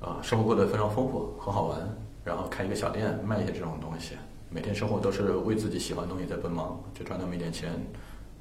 [0.00, 1.78] 啊、生活过得非常丰富，很好玩。
[2.24, 4.14] 然后开一个小店，卖一些这种东西，
[4.48, 7.72] 每天生活都是为自己喜欢的东西在奔忙，就赚那么一点钱。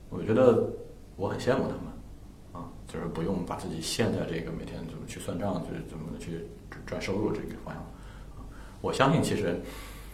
[0.09, 0.69] 我觉得
[1.15, 6.47] 我很羡慕他们，啊，就是不用把自己陷在这个每天怎么去算账，就是怎么去
[6.85, 7.81] 赚收入这个方向。
[7.81, 8.45] 啊
[8.81, 9.59] 我相信其实，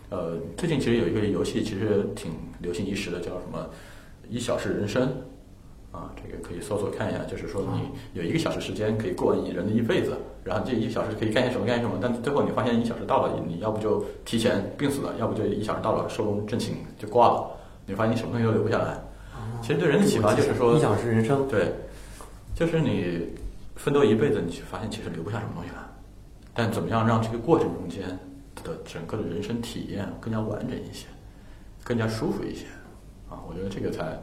[0.09, 3.69] 呃，最近其实有一个游戏其实挺流行一时的，叫什么
[4.29, 5.03] “一小时人生”，
[5.91, 17.45] 啊，这个可以搜索看一下，就是说你有一个小时时间可以过完你人的一辈子，然后这一小时可以干些什么干些什么，但最后你发现一小时到了，你要不就提前病死了，要不就一小时到了寿终正寝就挂了，
[17.85, 18.97] 你发现你什么东西都留不下来。
[19.61, 21.73] 其实对人的启发就是说，一小时人生，对，
[22.55, 23.27] 就是你
[23.75, 25.81] 奋斗一辈子，你去发现其实留不下什么东西来。
[26.53, 28.03] 但怎么样让这个过程中间
[28.63, 31.07] 的整个的人生体验更加完整一些，
[31.83, 32.65] 更加舒服一些
[33.29, 33.39] 啊？
[33.47, 34.19] 我觉得这个才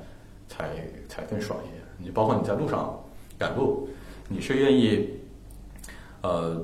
[0.48, 0.70] 才
[1.08, 1.74] 才更爽一些。
[1.98, 2.98] 你包括你在路上
[3.38, 3.88] 赶路，
[4.28, 5.08] 你是愿意
[6.22, 6.56] 呃，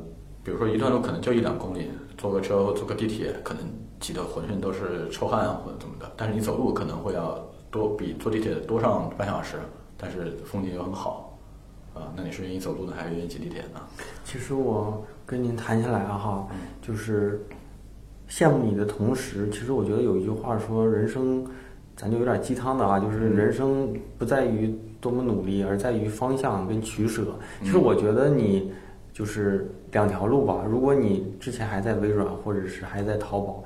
[0.43, 3.63] 比如说一段路可能就一两公里，坐个车或坐个地铁，可能
[3.99, 7.39] 挤得浑身都是臭汗啊或者怎么的，但是你走路可能会要
[7.71, 9.59] 多比坐地铁多上半小时，
[9.97, 11.39] 但是风景又很好
[11.95, 13.81] 啊，那你是愿意走路呢，还是愿意挤地铁呢？
[14.25, 17.45] 其实我跟您谈下来啊哈，嗯就是
[18.31, 21.45] 羡慕你的同时，其实我觉得有一句话说，人生
[21.97, 27.23] 咱就有点鸡汤的啊，就是嗯人生不在于多么努力，而在于方向跟取舍。
[27.61, 28.71] 嗯其实我觉得你
[29.12, 30.64] 就是两条路吧。
[30.71, 33.64] 如果你之前还在微软，或者是还在淘宝，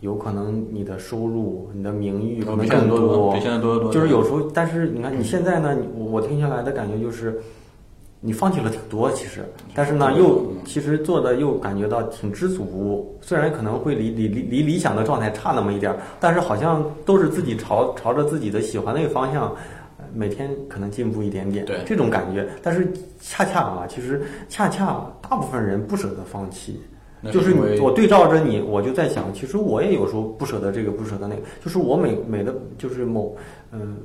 [0.00, 3.92] 有可能你的收入、你的名誉可能更多比现在多得多。
[3.92, 7.38] 就是有时候，但是你看你现在呢，我我听下来的感觉就是，
[8.20, 19.44] 你放弃了挺多其实，但是呢又其实做的又感觉到挺知足，虽然可能会离离离离理想的状态差那么一点儿，但是好像都是自己朝朝着自己的喜欢那个方向。
[19.98, 26.80] 呃每天可能进步一点点，对这种感觉，但是恰恰啊，其实恰恰大部分人不舍得放弃，
[27.30, 27.52] 就是
[27.82, 31.42] 我对照着你，我就在想，其实我也有时候不舍得这个，不舍得那个。
[31.62, 33.36] 就是我每每的，就是某，
[33.72, 33.98] 嗯、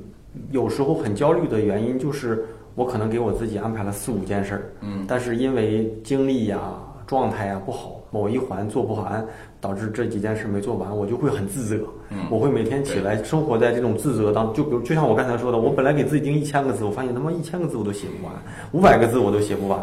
[0.50, 6.60] 有时候很焦虑的原因，就是我可能给我自己安排了四五件事儿，嗯但是因为精力呀、
[7.06, 9.26] 状态呀不好，某一环做不完，
[9.60, 11.84] 导致这几件事没做完，我就会很自责。
[12.10, 18.34] 嗯我会每天起来生活在这种自责当，就比如就像我刚才说的，我本来给自己定一千个字，我发现他妈一千个字我都写不完，
[18.72, 19.80] 五百个字我都写不完，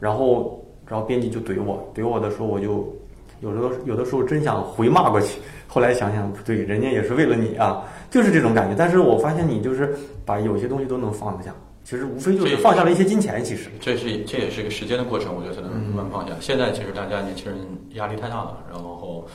[0.00, 2.92] 然后然后编辑就怼我，怼我的时候我就
[3.40, 8.74] 有的有的时候真想回骂过去，后来想想不对，人家也是为了你啊，就是这种感觉。
[8.76, 11.54] 但是我发现你就是把有些东西都能放得下，
[11.90, 13.68] 其实无非就是放下了一些金钱，其实。
[13.80, 16.32] 这是这也是一个时间的过程，我觉得才能慢慢放下。
[16.40, 17.58] 现在其实大家年轻人
[17.94, 19.26] 压力太大了，然后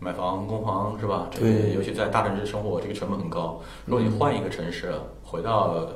[0.00, 1.28] 买房、供房是吧？
[1.30, 1.38] 这
[1.72, 3.60] 尤其在大城市生活，这个成本很高。
[3.86, 4.92] 如果你换一个城市，
[5.22, 5.88] 回到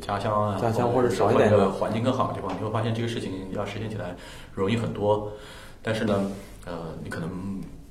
[0.00, 4.14] 家乡啊，家乡或者是或者少一点的环境更好的地方，你会发现这个事情要实现起来
[4.54, 5.32] 容易很多。
[5.82, 6.30] 但是呢，
[6.64, 7.28] 呃，你可能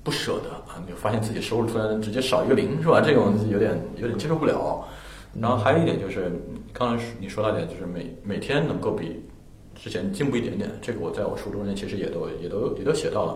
[0.02, 3.02] 不舍得啊，你就发现自己收入突然直接少一个零是吧？
[3.02, 4.88] 这种有点有点接受不了。
[5.40, 6.32] 然后还有一点就是，
[6.72, 9.24] 刚才你说到点，就是每每天能够比
[9.76, 13.34] 之前进步一点点，这个我在我书中间其实也都也都也都写到了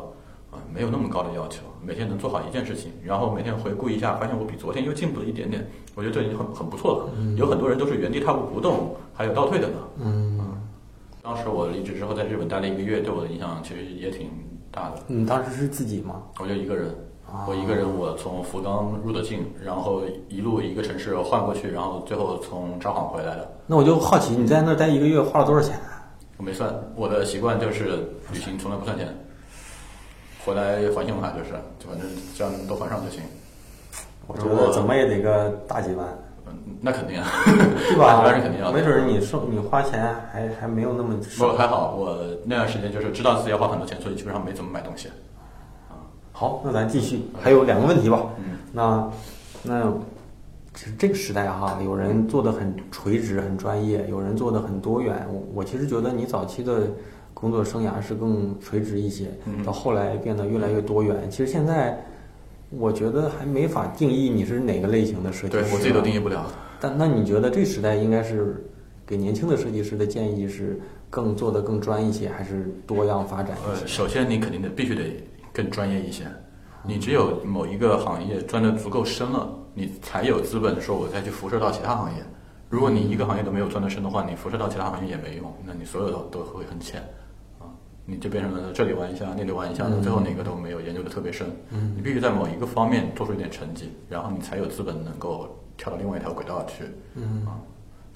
[0.51, 7.11] 啊，没有那么高的要求，每天能做好一件事情，然后每天回顾一下，发现我比昨天又进步了一点点，我觉得这已经很很不错了。
[7.35, 9.77] 有很多人都是原地踏步不动，还有倒退的呢。
[10.01, 10.39] 嗯，
[11.21, 14.29] 当时我离职之后在日本待了一个月，对我的影响其实也挺
[14.71, 15.03] 大的。
[15.07, 16.23] 你当时是自己吗？
[16.39, 16.87] 我就一个人，
[17.18, 23.51] 啊我一个人，我从福冈入的境，然后一路一个城市换过去，然后最后从札幌回来的。
[23.65, 25.79] 那我就好奇，你在那儿待一个月花了多少钱？
[26.37, 29.07] 我没算，我的习惯就是旅行从来不算钱，
[30.45, 33.21] 回来还信用卡就是，就反正这样都还上就行。
[34.27, 36.07] 我觉得怎么也得个大几万，
[36.47, 38.21] 嗯，那肯定啊， 对吧？
[38.23, 41.47] 那是肯定要没准儿你收你花钱还还没有那么不。
[41.57, 45.09] 还好，我那段时间就是知道自己要花很多钱，所以基本上没怎么买东西。
[46.39, 48.23] 啊，好，那咱继续，还有两个问题吧。
[48.37, 49.11] 嗯，那
[49.61, 49.93] 那
[50.73, 55.27] 其实这个时代哈，有人做的很垂直、很专业，有人做的很多元。
[55.29, 56.87] 我我其实觉得你早期的
[57.33, 61.29] 工作生涯是更垂直一些，嗯到后来变得越来越多元。
[61.29, 62.01] 其实现在
[62.69, 66.45] 我觉得还没法定义你是哪个类型的设计师，对我自己都定义不了。
[66.79, 68.63] 但那你觉得这时代应该是
[69.05, 73.85] 给年轻的设计师的建议是更做的更专一些，还是多样发展一呃，些？
[73.85, 75.21] 首先你肯定得必须得
[75.61, 76.23] 更专业一些，
[76.83, 82.23] 你只有某一个行业钻得足够深了，你才有资本说我再去辐射到其他行业。
[82.69, 87.01] 如果你一个行业都没有钻得深的话，你辐射到其他行业也没用，那你所有的都会很浅
[87.59, 87.67] 啊，
[88.05, 91.45] 你就变成了这里玩一下，那里玩一下，最后哪个都没有研究的特别深。
[91.71, 96.85] 嗯你必须在某一个方面做出一点成绩，然后你才有资本能够跳到另外一条轨道去。
[97.15, 97.59] 嗯啊，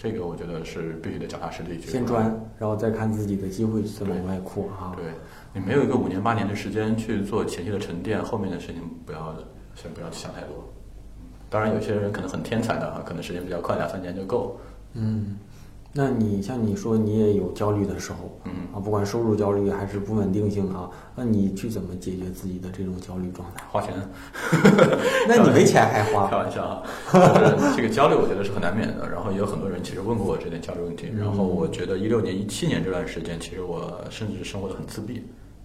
[0.04, 2.26] 这个我觉得是必须得脚踏实地去先专，
[2.60, 4.92] 然后再看自己的机会怎么往外扩啊。
[4.98, 5.06] 对
[5.54, 9.34] 你没有一个五年八年的时间去做前期的沉淀，后面的事情不要
[9.76, 10.70] 先不要想太多。
[11.50, 14.60] 当然，有些人可能很天才的啊，可能时间比较快，两三年就够。
[14.92, 15.38] 嗯，
[15.96, 23.64] 那你像你说你也有焦虑的时候，嗯啊，不管收入焦虑还是不稳定性啊，那你去怎么解决自己的这种焦虑状态？
[23.70, 23.94] 花钱，
[25.30, 26.36] 那你没钱还花开？
[26.36, 26.84] 玩笑啊，
[27.78, 29.08] 这个焦虑我觉得是很难免的。
[29.08, 31.12] 然后也有很多人其实问过我这点焦虑问题。
[31.16, 35.24] 然后我觉得一六年、一七年这段时间，其实我甚至生活的很自闭，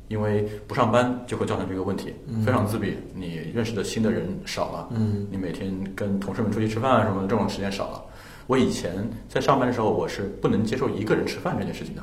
[0.08, 2.12] 因为不上班就会造成这个问题，
[2.44, 2.98] 非常自闭。
[3.14, 8.04] 你认识的新的人少了，嗯你每天跟同事们出去吃饭啊什么的这种时间少了。
[8.48, 12.00] 我以前在上班的时候，我是不能接受一个人吃饭这件事情的。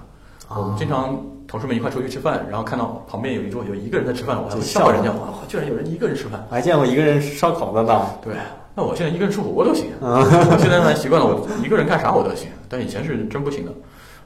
[0.48, 6.46] 啊我们经常同事们一块出去吃饭，然后看到旁边有一桌有一个人在吃饭，我还会就笑人家，笑哇，居然有人一个人吃饭。
[6.52, 8.08] 我还见过一个人吃烧烤的呢。
[8.24, 8.36] 对，
[8.76, 13.72] 那我现在一个人吃火锅都行，我现在慢慢习惯了，我一个人干啥我都行，但以前是真不行的。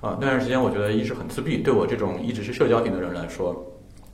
[0.01, 3.55] 啊，那段时间我觉得一是很自闭，对我这种一直是社交型的人来说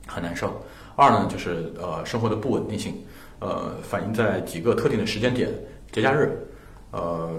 [0.06, 0.46] 很难受；
[0.94, 2.94] 二呢就是呃生活的不稳定性，
[3.40, 5.48] 呃反映在几个特定的时间点，
[5.90, 6.36] 节假日，
[6.92, 7.30] 呃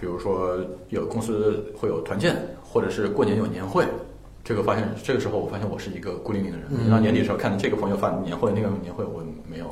[0.00, 0.56] 比如说
[0.88, 3.84] 有公司会有团建，或者是过年有年会。
[4.42, 6.66] 这个发现，这个时候我发现我是一个孤零零的人。
[6.70, 9.66] 嗯到年底的时候，看这个朋友发年会，那个年会我没有。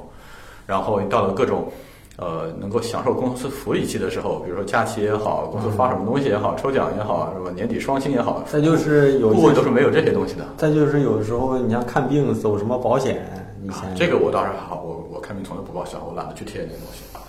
[0.67, 1.73] 然后到了各种
[2.19, 7.51] 呃能够享受公司福利期的时候，比如说假期也好，公司发什么东西也好，抽奖也好，是吧？
[7.51, 10.45] 年底双薪也好，再就是有一顾问都是没有这些东西的。
[10.59, 13.27] 再就是有时候你像看病走什么保险，
[13.65, 17.25] 以前、啊这个我倒是还好，我我看病从来不报销，我懒得去贴那些东西啊。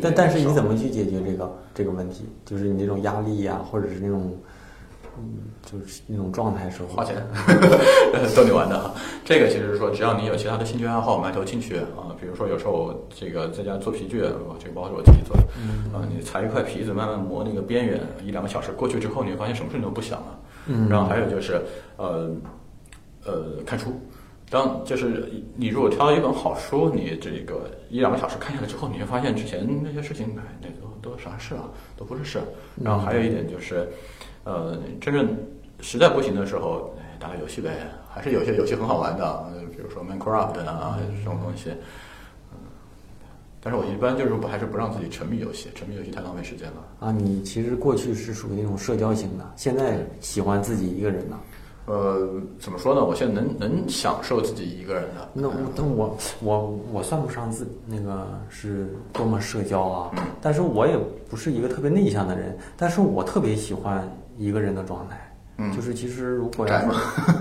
[0.00, 2.24] 但但是你怎么去解决这个这个问题？
[2.44, 4.36] 就是你那种压力呀、或者是那种
[5.18, 5.24] 嗯，
[5.64, 7.16] 就是那种状态时候花钱
[8.34, 8.94] 逗你玩的啊。
[9.24, 14.20] 这个其实是说，只要你有其他的兴趣爱好，埋头进去啊，比如说有时候这个在家做皮具，
[14.58, 15.42] 这个包是我自己做的，
[15.92, 20.38] 啊，你裁一块皮子，慢慢磨那个边缘，一两个小时过去之后，你会发现什么事情都不想了。
[20.66, 21.60] 嗯然后还有就是，
[21.96, 22.30] 呃
[23.24, 23.90] 呃，看书。
[24.50, 32.40] 当就是你如果挑到一本好书，你这个一两个小时看下来之后，你会发现之前那些事情，哎，那都都啥事啊，都不是事。
[32.82, 33.88] 然后还有一点就是，
[34.42, 35.28] 呃，真正
[35.80, 41.70] 实在不行的时候，哎打打游戏呗，还是有些游戏很好玩的，比如说 Minecraft 啊这种东西。
[42.52, 42.58] 嗯，
[43.60, 46.84] 但是我一般就是不还是不让自己沉迷游戏，沉迷游戏太浪费时间了。
[46.98, 51.36] 啊，你其实过去是属于那种社交型的，现在喜欢自己一个人的。
[51.90, 52.28] 呃，
[52.60, 53.04] 怎么说呢？
[53.04, 55.28] 我现在能能享受自己一个人的。
[55.32, 60.96] 那我但我我我算不上自那个是多么社交啊，但是我也
[61.28, 65.16] 不是一个特别内向的人，但是我特别喜欢一个人的状态。
[65.62, 66.94] 嗯就是其实如果要宅嘛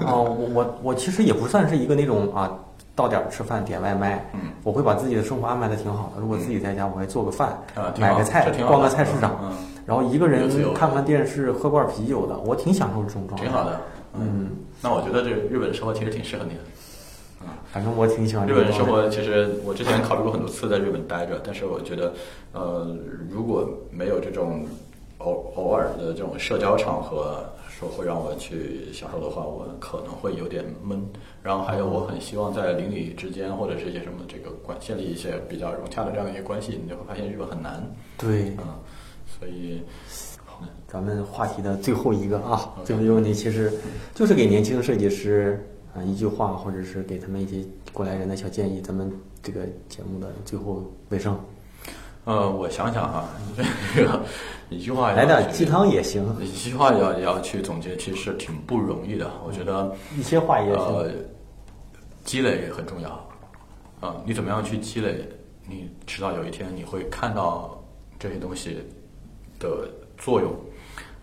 [0.03, 2.51] 啊，我我我其实也不算是一个那种啊，
[2.95, 6.19] 到点儿吃饭点外卖，嗯我会把自己的生活安排的挺好的。
[6.19, 7.55] 如果自己在家，我会做个饭，
[7.99, 9.51] 买个菜逛个菜市场，嗯，
[9.85, 13.45] 然后一个人看看电视，喝罐啤酒的，我挺享受这种状态。
[13.45, 13.79] 挺好的。
[14.13, 14.49] 嗯，
[14.81, 16.59] 那我觉得这个日本的生活其实挺适合你的。
[17.71, 18.53] 反正我挺喜欢日。
[18.53, 22.13] 本的生活其实我之前考虑过很多次在日本待着，但是我觉得，
[22.51, 22.97] 呃，
[23.29, 24.65] 如果没有这种
[25.19, 31.01] 偶偶尔的这种社交场合，说会让我去享受的话，我可能会有点闷。
[31.41, 37.81] 然后还有，我很希望在邻里之间或者是一些什么这个关建立一些比较融洽的这样一些关系，你就会发现日本很难。
[38.17, 38.65] 对，嗯，
[39.39, 39.81] 所以
[40.87, 43.71] 咱们话题的最后一个啊，最后一个问题其实
[44.13, 45.63] 就是给年轻设计师
[45.95, 48.81] 啊一句话，或者是给他们一些过来人的小建议。
[48.81, 51.39] 咱们这个节目的最后尾声，
[52.25, 53.29] 呃，我想想啊，
[53.95, 54.21] 这个
[54.69, 59.29] 一句话来点鸡汤也行，一句话要要去总结，其实挺不容易的。
[59.45, 61.11] 我觉得，一些话也呃。，
[62.25, 63.09] 积累很重要。
[64.01, 65.27] 啊、你怎么样去积累？
[65.67, 67.83] 你迟早有一天你会看到
[68.19, 68.77] 这些东西
[69.57, 69.89] 的
[70.19, 70.53] 作用。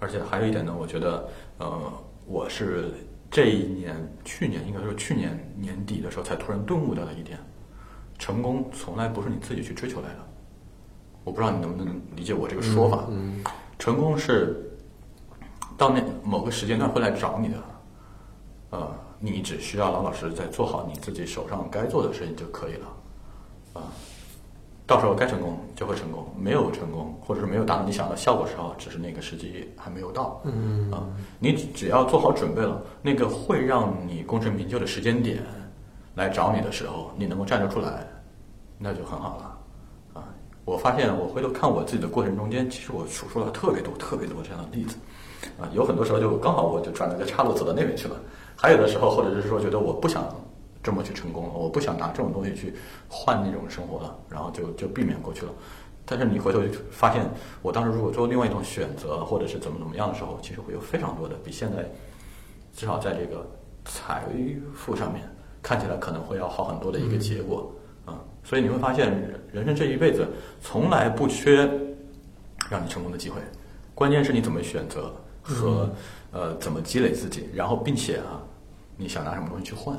[0.01, 1.29] 而且还有一点呢，我觉得，
[1.59, 1.93] 呃，
[2.27, 2.93] 我是
[3.31, 7.39] 这一年，去年应该说去年年底的时候，才突然顿悟到的一点：
[8.19, 10.17] 成功从来不是你自己去追求来的。
[11.25, 13.07] 我不知道你能不能理解我这个说法。
[13.11, 13.45] 嗯
[13.79, 14.71] 成功是
[15.77, 17.55] 到那某个时间段会来找你的，
[18.71, 22.87] 呃，你只需要老老实实在做好你自己手上该做的事情就可以了，
[23.75, 23.93] 啊、
[24.87, 30.89] 到时候该成功就会成功，没有成功或者是没有达到你想要的效果时候，只是那个时机还没有到，嗯。
[30.93, 31.03] 啊、
[31.41, 35.43] 你只只要做好准备了，那个会让你功成名就的时间点
[36.15, 38.07] 来找你的时候，你能够站得出来，
[38.79, 40.21] 那就很好了。
[40.21, 40.29] 啊，
[40.65, 44.97] 我发现我回头看我自己的过程中间，其实我数出了特别多、特别多这样的例子，
[45.61, 48.15] 啊，有很多时候就刚好我就转了个岔路走到那边去了，
[48.55, 50.23] 还有的时候或者是说觉得我不想
[50.87, 52.73] 这么去成功了，我不想拿这种东西去
[53.09, 55.51] 换那种生活了，然后就就避免过去了。
[56.05, 57.29] 但是你回头就发现，
[57.61, 61.85] 我当时如果做另外一种选择，或者是怎么怎么样的时候，其实会有非常多的比现在
[62.73, 63.45] 至少在这个
[63.85, 64.23] 财
[64.73, 65.25] 富上面
[65.61, 67.73] 看起来可能会要好很多的一个结果
[68.05, 68.15] 啊、
[68.45, 70.25] 所以你会发现人人生这一辈子
[70.61, 71.69] 从来不缺
[72.71, 73.41] 让你成功的机会，
[73.93, 75.13] 关键是你怎么选择
[75.43, 75.91] 和、
[76.31, 78.41] 呃怎么积累自己，然后并且啊，
[78.97, 79.99] 你想拿什么东西去换。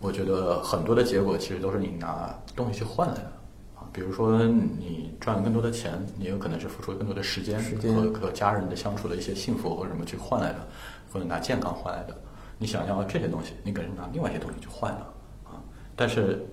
[0.00, 3.32] 我觉得很多的结果其实都是你拿东西去换来的
[3.76, 10.66] 啊，比如说你赚了更多的钱，你有可能是付出了更多的时间时间和和家人的相处的一些幸福或者什么去换来的，
[11.12, 12.16] 或者拿健康换来的。
[12.58, 15.00] 你想要这些东西，你可能拿另外一些东西去换的
[15.44, 15.60] 啊。
[15.94, 16.46] 但是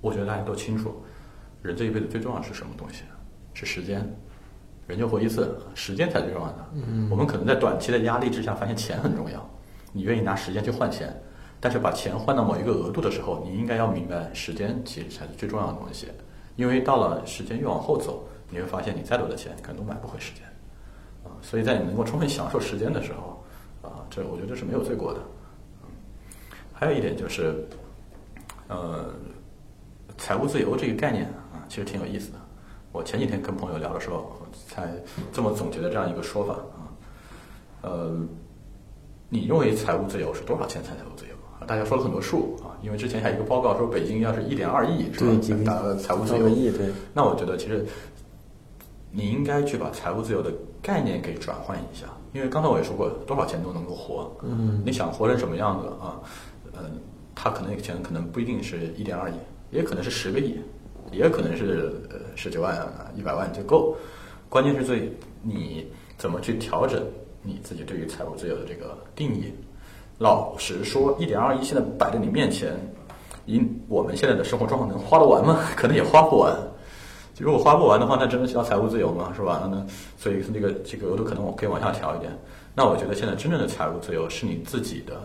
[0.00, 1.02] 我觉得大家都清楚，
[1.62, 3.04] 人这一辈子最重要的是什么东西？
[3.54, 4.06] 是时间。
[4.86, 6.68] 人就活一次，时间才最重要的。
[6.74, 9.50] 嗯，我们可能在短期的压力之下，发现钱很重要，
[9.92, 11.18] 你愿意拿时间去换钱，
[11.64, 16.06] 但是把钱换到某一个额度的时候，你应该要明白，时间其实才是最重要的东西。
[16.56, 20.44] 因为到了时间越往后走，你会发现你再多的钱可能都买不回时间。
[21.24, 23.42] 啊，所以在你能够充分享受时间的时候，
[23.80, 25.20] 啊，这我觉得这是没有罪过的。
[26.74, 27.66] 还有一点就是，
[28.68, 29.06] 呃，
[30.18, 32.38] 财务自由这个概念啊，其实挺有意思的。
[32.92, 34.36] 我前几天跟朋友聊的时候，
[34.68, 34.92] 才
[35.32, 36.92] 这么总结的这样一个说法啊，
[37.80, 38.14] 呃，
[39.30, 41.33] 你认为财务自由是多少钱才财务自由？
[41.66, 47.84] 大家说了很多数啊，因为之前还有一个报告说北京要是一点二亿是吧达到财务自由，亿，对，那我觉得其实
[49.10, 50.52] 你应该去把财务自由的
[50.82, 56.20] 概念给转换一下，因为刚才我也说过，多少钱都能够活，嗯，你想活成什么样子啊？
[56.76, 56.98] 嗯，
[57.34, 59.34] 他可能那个钱可能不一定是一点二亿，
[59.70, 60.58] 也可能是十个亿，
[61.12, 62.76] 也可能是呃十几万、
[63.16, 63.96] 一百万就够。
[64.48, 65.10] 关键是最
[65.42, 65.86] 你
[66.18, 67.02] 怎么去调整
[67.42, 69.52] 你自己对于财务自由的这个定义。
[70.18, 72.72] 老实说，一点二亿现在摆在你面前，
[73.46, 75.58] 以我们现在的生活状况能花得完吗？
[75.76, 76.56] 可能也花不完。
[77.38, 79.32] 如果花不完的话，那真的叫财务自由吗？
[79.34, 79.68] 是吧？
[79.68, 79.84] 那
[80.16, 82.30] 所以那个这个额度可能我可以往下调一点。
[82.76, 85.20] 那我觉得现在真正的财务自由是你自己的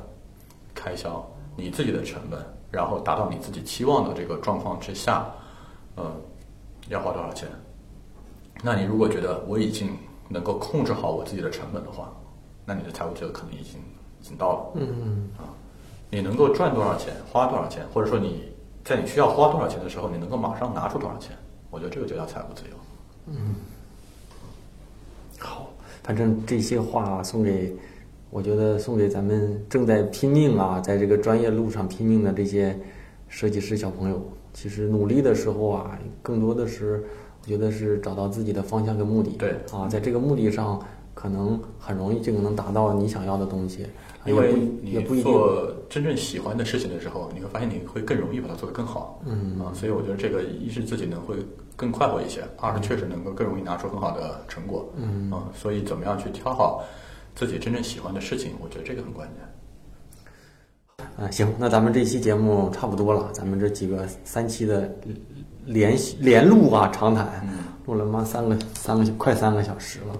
[0.73, 1.23] 开销，
[1.55, 2.39] 你自己的成本，
[2.71, 5.27] 然后达到你自己期望的这个状况之下，
[5.95, 6.11] 呃，
[6.89, 7.47] 要花多少钱？
[8.63, 9.95] 那你如果觉得我已经
[10.27, 12.11] 能够控制好我自己的成本的话，
[12.65, 13.79] 那你的财务自由可能已经
[14.21, 14.81] 已经到了。
[14.81, 15.49] 嗯啊，
[16.09, 18.51] 你能够赚多少钱，花多少钱，或者说你
[18.83, 21.35] 在你需要花多少钱的时候，你能够马上拿出多少钱，
[21.69, 22.75] 我觉得这个就叫财务自由。
[23.27, 23.55] 嗯
[25.37, 25.69] 好，
[26.03, 27.73] 反正这些话送给，
[28.29, 32.77] 我觉得送给咱们正在拼命啊，在这个专业路上拼命的这些
[33.27, 34.21] 设计师小朋友。
[34.51, 37.03] 其实努力的时候啊，更多的是
[37.41, 39.29] 我觉得是找到自己的方向跟目的。
[39.37, 40.83] 对啊，在这个目的上，
[41.19, 43.85] 可能很容易就能达到你想要的东西，
[44.25, 45.13] 因为你也不。
[45.21, 49.21] 做真正喜欢的事情的时候，你会发现你会更容易把它做得更好。
[49.25, 51.35] 嗯啊，所以我觉得这个一是自己能会
[51.75, 54.89] 更快活一些，二是确实能够更容易拿出很好的成果。
[54.95, 56.81] 嗯啊，所以怎么样去挑好
[57.35, 61.05] 自己真正喜欢的事情，我觉得这个很关键。
[61.17, 64.89] 啊，行，那咱们这期节目差不多了，咱们这几个三期的
[65.65, 67.45] 连续连录啊长谈，
[67.85, 70.15] 录了妈三个三个快三个小时了，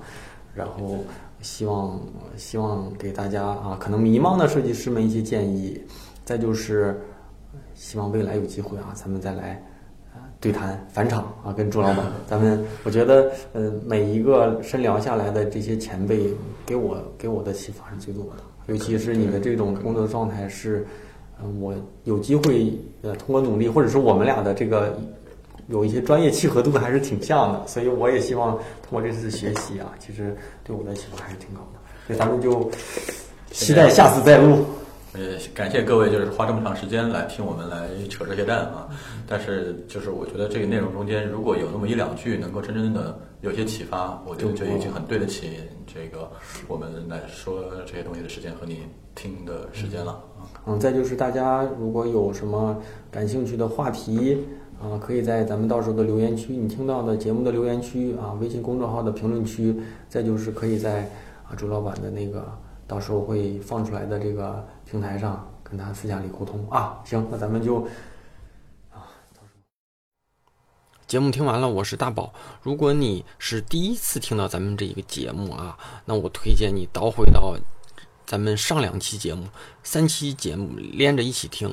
[0.59, 0.99] 然后
[1.41, 1.97] 希望
[2.35, 5.81] 希望给大家啊，可能迷茫的设计师们一些建议，
[6.25, 6.99] 再就是
[7.73, 9.51] 希望未来有机会啊，咱们再来。
[10.13, 16.33] 啊对谈返场啊，跟朱老板， 咱们我觉得，呃，每一个深聊下来的这些前辈，
[16.65, 20.87] 给我给我的启发是最多的，尤其是你的这种工作状态是，
[21.43, 24.97] 嗯、我有机会呃通过努力，或者是我们俩的这个
[25.69, 32.69] 有一些专业契合度还是挺像的， 所以我也希望通过这次学习啊，其实对我的启发还是挺高的，所以咱们就
[33.51, 34.65] 期待下次再录。
[35.13, 38.87] 呃，感谢各位就是花这么长时间来听我们来扯这些蛋啊。
[39.27, 45.61] 但是就是我觉得这个内容中间如果有那么一两句能够真正的有些启发，我就觉得就已经很对得起
[45.91, 46.29] 这个
[46.67, 48.81] 我们来说这些东西的时间和你
[49.15, 50.45] 听的时间了啊。
[50.67, 54.37] 嗯，再就是大家如果有什么感兴趣的话题
[54.81, 59.77] 啊，可以在咱们到时候的留言区，你听到的节目的留言区啊，微信公众号的评论区，
[60.07, 61.01] 再就是可以在
[61.45, 62.49] 啊朱老板的那个
[62.87, 67.01] 到时候会放出来的这个平台上跟他私下里沟通啊。
[67.03, 67.81] 行，那咱们就
[68.89, 69.03] 啊
[71.07, 72.33] 节目听完了，我是大宝。
[72.61, 77.53] 如果你是第一次听到咱们这一个节目啊，那我推荐你倒回到
[78.25, 79.45] 咱们上两期节目、
[79.83, 81.69] 三期节目连着一起听。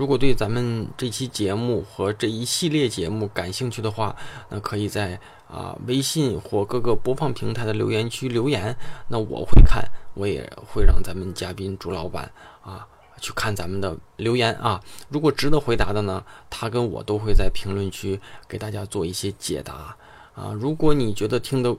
[0.00, 4.16] 如果对咱们这期节目和这一系列节目感兴趣的话，
[4.48, 8.74] 那可以在啊微信或各个播放平台的留言区留言，
[9.08, 9.84] 那我会看，
[10.14, 12.32] 我也会让咱们嘉宾朱老板
[12.62, 12.88] 啊。
[13.20, 14.80] 去看咱们的留言啊，
[15.10, 19.94] 如果值得回答的呢，他跟我都会在评论区给大家做一些解答
[20.32, 20.54] 啊。
[20.58, 21.76] 如果你觉得听的，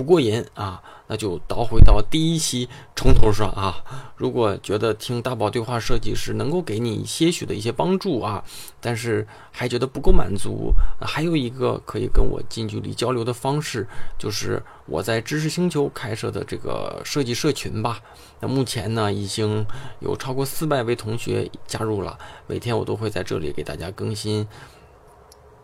[0.00, 3.84] 不过瘾啊，那就倒回到第一期从头说啊。
[4.16, 8.42] 如果觉得听大宝对话设计师能够给你些许的一些帮助啊，
[8.80, 10.72] 但是还觉得不够满足，
[11.02, 13.86] 还有一个可以跟我近距离交流的方式，
[14.18, 18.00] 就是我在知识星球开设的这个设计社群吧。
[18.40, 19.66] 那目前呢，已经
[19.98, 24.48] 有超过四百位同学加入了，每天我都会在这里给大家更新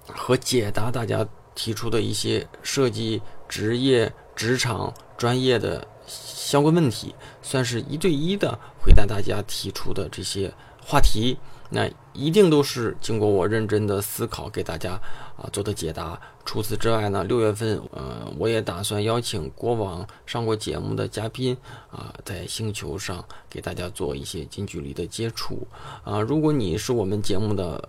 [0.08, 4.12] 和解答大家提出的一些设计职业。
[4.36, 11.36] 职场专业的相关问题，算是一对一的回答大家提出的这些话题，
[11.70, 14.92] 那一定都是经过我认真的思考给大家
[15.36, 16.20] 啊做的解答。
[16.44, 21.56] 除此之外呢，六月份呃我也打算邀请过往上过节目的嘉宾
[21.90, 25.66] 啊，在星球上给大家做一些近距离的接触
[26.04, 26.20] 啊。
[26.20, 27.82] 如果你是我们节目的。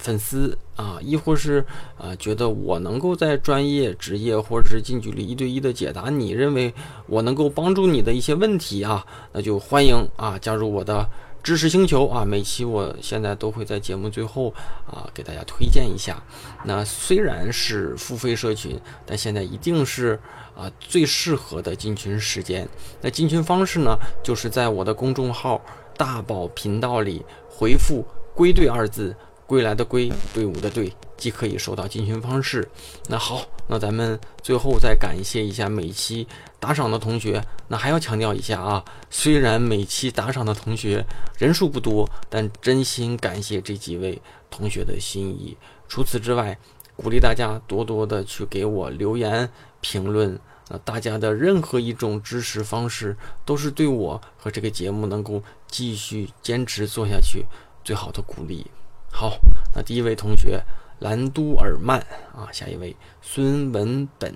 [0.00, 1.64] 粉丝啊，亦或是
[1.98, 6.72] 啊，觉得我能够在专业、职业或者是近距离一对一的解答你认为
[7.06, 11.06] 我能够帮助你的一些问题啊，那就欢迎啊加入我的
[11.42, 12.24] 知识星球啊。
[12.24, 14.52] 每期我现在都会在节目最后
[14.86, 16.22] 啊给大家推荐一下。
[16.64, 20.18] 那虽然是付费社群，但现在一定是
[20.56, 22.66] 啊最适合的进群时间。
[23.02, 23.94] 那进群方式呢，
[24.24, 25.60] 就是在我的公众号
[25.98, 28.02] 大宝频道里回复
[28.34, 29.14] “归队”二字。
[29.50, 32.68] 归来的归，队伍的队，既可以收到进群方式。
[33.08, 36.24] 那好，那咱们最后再感谢一下每期
[36.60, 37.44] 打赏的同学。
[37.66, 41.04] 那还要强调一下啊，虽然每期打赏的同学
[41.36, 45.56] 人数不多，但真心感谢这几位同学的心意。
[45.88, 46.56] 除此之外，
[46.94, 50.38] 鼓励大家多多的去给我留言评论。
[50.68, 57.44] 那大家的任何一种支持方式，都是对我和这个节目能够继续坚持做下去
[57.82, 58.64] 最好的鼓励。
[59.10, 59.38] 好，
[59.74, 60.62] 那第一位同学
[61.00, 62.00] 兰都尔曼
[62.34, 64.34] 啊，下一位孙文本、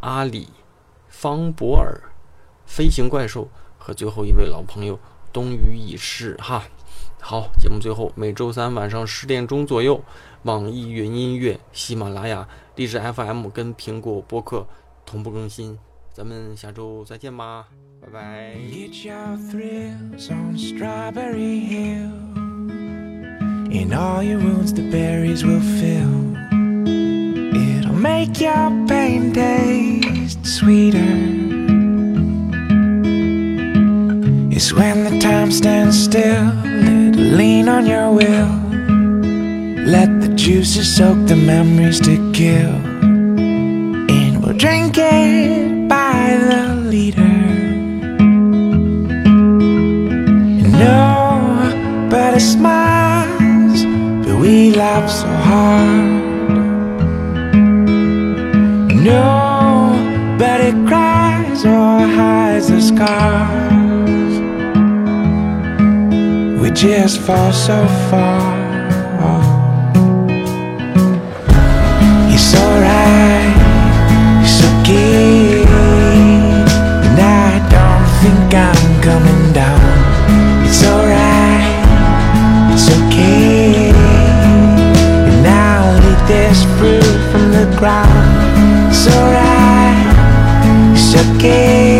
[0.00, 0.48] 阿里、
[1.08, 2.00] 方博尔、
[2.66, 4.98] 飞行怪兽和最后一位老朋友
[5.32, 6.64] 冬雨已逝哈。
[7.20, 10.02] 好，节目最后每周三晚上十点钟左右，
[10.44, 14.66] 网易云音乐、喜马拉雅、荔枝 FM 跟苹果播客
[15.04, 15.78] 同步更新，
[16.12, 17.66] 咱们下周再见吧，
[18.00, 18.54] 拜拜。
[23.70, 26.36] In all your wounds, the berries will fill.
[27.54, 30.98] It'll make your pain taste sweeter.
[34.50, 38.48] It's when the time stands still, let lean on your will.
[39.86, 42.74] Let the juices soak the memories to kill.
[44.16, 47.34] And we'll drink it by the liter.
[50.84, 52.97] No, but a smile
[54.48, 56.08] we laugh so hard.
[59.12, 64.34] Nobody cries or hides the scars.
[66.60, 67.78] We just fall so
[68.08, 68.40] far.
[72.34, 73.56] It's alright,
[74.44, 75.64] it's okay.
[77.06, 79.82] And I don't think I'm coming down.
[80.66, 81.74] It's alright,
[82.72, 83.47] it's okay
[86.58, 88.90] this fruit from the ground.
[88.90, 91.97] It's alright, it's okay.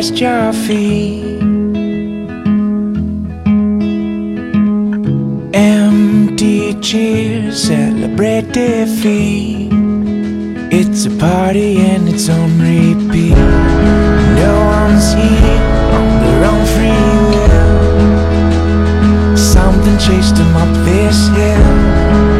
[0.00, 1.42] Rest your feet.
[5.52, 9.68] Empty chairs celebrate defeat.
[10.72, 13.36] It's a party and it's on repeat.
[14.42, 15.60] No one's here
[15.98, 17.60] on their own free will.
[19.36, 22.39] Something chased them up this hill.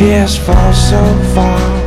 [0.00, 0.96] Just fall so
[1.34, 1.79] far.